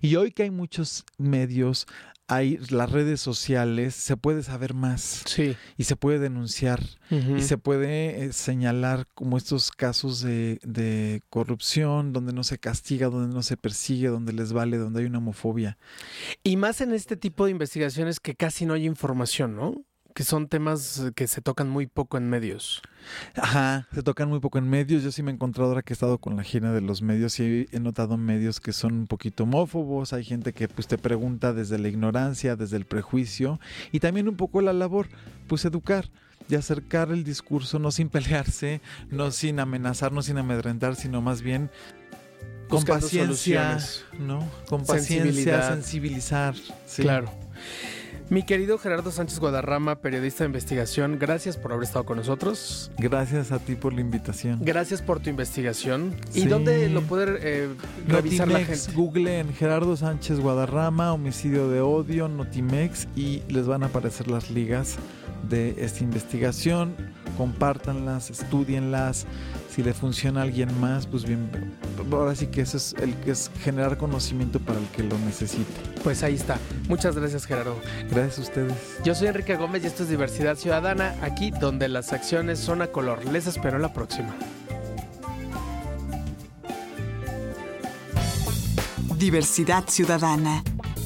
Y 0.00 0.16
hoy 0.16 0.32
que 0.32 0.44
hay 0.44 0.50
muchos 0.50 1.04
medios, 1.18 1.86
hay 2.28 2.56
las 2.70 2.90
redes 2.90 3.20
sociales, 3.20 3.94
se 3.94 4.16
puede 4.16 4.42
saber 4.42 4.72
más 4.74 5.22
Sí. 5.26 5.56
y 5.76 5.84
se 5.84 5.96
puede 5.96 6.18
denunciar 6.18 6.80
y 7.10 7.42
se 7.42 7.58
puede 7.58 8.24
eh, 8.24 8.32
señalar 8.32 9.06
como 9.14 9.36
estos 9.36 9.70
casos 9.70 10.22
de, 10.22 10.58
de 10.62 11.20
corrupción, 11.28 12.12
donde 12.14 12.32
no 12.32 12.42
se 12.42 12.56
castiga, 12.58 13.08
donde 13.08 13.34
no 13.34 13.42
se 13.42 13.56
persigue, 13.58 14.08
donde 14.08 14.32
les 14.32 14.52
vale, 14.54 14.78
donde 14.78 15.00
hay 15.00 15.06
una 15.06 15.18
homofobia. 15.18 15.76
Y 16.42 16.56
más 16.56 16.80
en 16.80 16.92
este 16.94 17.16
tipo 17.16 17.44
de 17.44 17.50
investigaciones 17.50 18.18
que 18.18 18.34
casi 18.34 18.64
no 18.64 18.72
hay 18.74 18.86
información, 18.86 19.54
¿no? 19.56 19.84
Que 20.14 20.24
son 20.24 20.48
temas 20.48 20.98
eh, 20.98 21.12
que 21.14 21.26
se 21.26 21.40
tocan 21.40 21.70
muy 21.70 21.86
poco 21.86 22.18
en 22.18 22.28
medios. 22.28 22.82
Ajá, 23.34 23.88
se 23.94 24.02
tocan 24.02 24.28
muy 24.28 24.40
poco 24.40 24.58
en 24.58 24.68
medios. 24.68 25.02
Yo 25.02 25.10
sí 25.10 25.22
me 25.22 25.30
he 25.30 25.34
encontrado 25.34 25.70
ahora 25.70 25.82
que 25.82 25.92
he 25.92 25.94
estado 25.94 26.18
con 26.18 26.36
la 26.36 26.42
gira 26.42 26.72
de 26.72 26.80
los 26.80 27.02
medios 27.02 27.38
y 27.40 27.66
he 27.72 27.80
notado 27.80 28.16
medios 28.16 28.60
que 28.60 28.72
son 28.72 28.92
un 28.92 29.06
poquito 29.06 29.44
homófobos. 29.44 30.12
Hay 30.12 30.24
gente 30.24 30.52
que 30.52 30.68
pues 30.68 30.86
te 30.86 30.98
pregunta 30.98 31.52
desde 31.52 31.78
la 31.78 31.88
ignorancia, 31.88 32.56
desde 32.56 32.76
el 32.76 32.84
prejuicio 32.84 33.58
y 33.90 34.00
también 34.00 34.28
un 34.28 34.36
poco 34.36 34.60
la 34.60 34.72
labor, 34.72 35.08
pues 35.46 35.64
educar 35.64 36.10
de 36.48 36.56
acercar 36.56 37.10
el 37.10 37.24
discurso 37.24 37.78
no 37.78 37.90
sin 37.90 38.08
pelearse, 38.08 38.80
no 39.10 39.30
sin 39.30 39.60
amenazar, 39.60 40.12
no 40.12 40.22
sin 40.22 40.38
amedrentar, 40.38 40.96
sino 40.96 41.22
más 41.22 41.42
bien 41.42 41.70
con 42.68 42.84
paciencia, 42.84 43.78
soluciones. 43.78 44.04
¿no? 44.18 44.48
Con 44.68 44.84
paciencia, 44.84 45.68
sensibilizar. 45.68 46.54
sí. 46.86 47.02
Claro. 47.02 47.30
Mi 48.32 48.44
querido 48.44 48.78
Gerardo 48.78 49.10
Sánchez 49.10 49.40
Guadarrama, 49.40 49.96
periodista 49.96 50.44
de 50.44 50.46
investigación, 50.48 51.18
gracias 51.18 51.58
por 51.58 51.70
haber 51.70 51.84
estado 51.84 52.06
con 52.06 52.16
nosotros. 52.16 52.90
Gracias 52.96 53.52
a 53.52 53.58
ti 53.58 53.74
por 53.74 53.92
la 53.92 54.00
invitación. 54.00 54.58
Gracias 54.62 55.02
por 55.02 55.20
tu 55.20 55.28
investigación. 55.28 56.16
¿Y 56.32 56.46
dónde 56.46 56.88
lo 56.88 57.02
puede 57.02 57.36
eh, 57.42 57.68
revisar 58.08 58.48
la 58.48 58.60
gente? 58.60 58.90
Google 58.94 59.38
en 59.38 59.52
Gerardo 59.52 59.98
Sánchez 59.98 60.40
Guadarrama, 60.40 61.12
homicidio 61.12 61.68
de 61.68 61.82
odio, 61.82 62.26
Notimex 62.26 63.06
y 63.14 63.42
les 63.48 63.66
van 63.66 63.82
a 63.82 63.88
aparecer 63.88 64.28
las 64.28 64.50
ligas 64.50 64.96
de 65.50 65.74
esta 65.84 66.02
investigación. 66.02 66.96
Compártanlas, 67.36 68.30
estudienlas. 68.30 69.26
Si 69.70 69.82
le 69.82 69.94
funciona 69.94 70.40
a 70.40 70.42
alguien 70.44 70.68
más, 70.80 71.06
pues 71.06 71.24
bien. 71.24 71.50
Ahora 72.10 72.34
sí 72.34 72.46
que 72.46 72.60
eso 72.60 72.76
es 72.76 72.94
el 73.00 73.14
que 73.16 73.30
es 73.30 73.50
generar 73.62 73.96
conocimiento 73.96 74.60
para 74.60 74.78
el 74.78 74.86
que 74.88 75.02
lo 75.02 75.18
necesite. 75.18 75.64
Pues 76.02 76.22
ahí 76.22 76.34
está. 76.34 76.58
Muchas 76.88 77.16
gracias, 77.16 77.46
Gerardo. 77.46 77.76
Gracias 78.10 78.38
a 78.38 78.42
ustedes. 78.42 78.98
Yo 79.04 79.14
soy 79.14 79.28
Enrique 79.28 79.56
Gómez 79.56 79.84
y 79.84 79.86
esto 79.86 80.02
es 80.02 80.08
Diversidad 80.08 80.56
Ciudadana, 80.56 81.14
aquí 81.22 81.50
donde 81.50 81.88
las 81.88 82.12
acciones 82.12 82.58
son 82.58 82.82
a 82.82 82.88
color. 82.88 83.24
Les 83.26 83.46
espero 83.46 83.78
la 83.78 83.92
próxima. 83.92 84.34
Diversidad 89.22 89.84
Ciudadana, 89.86 90.64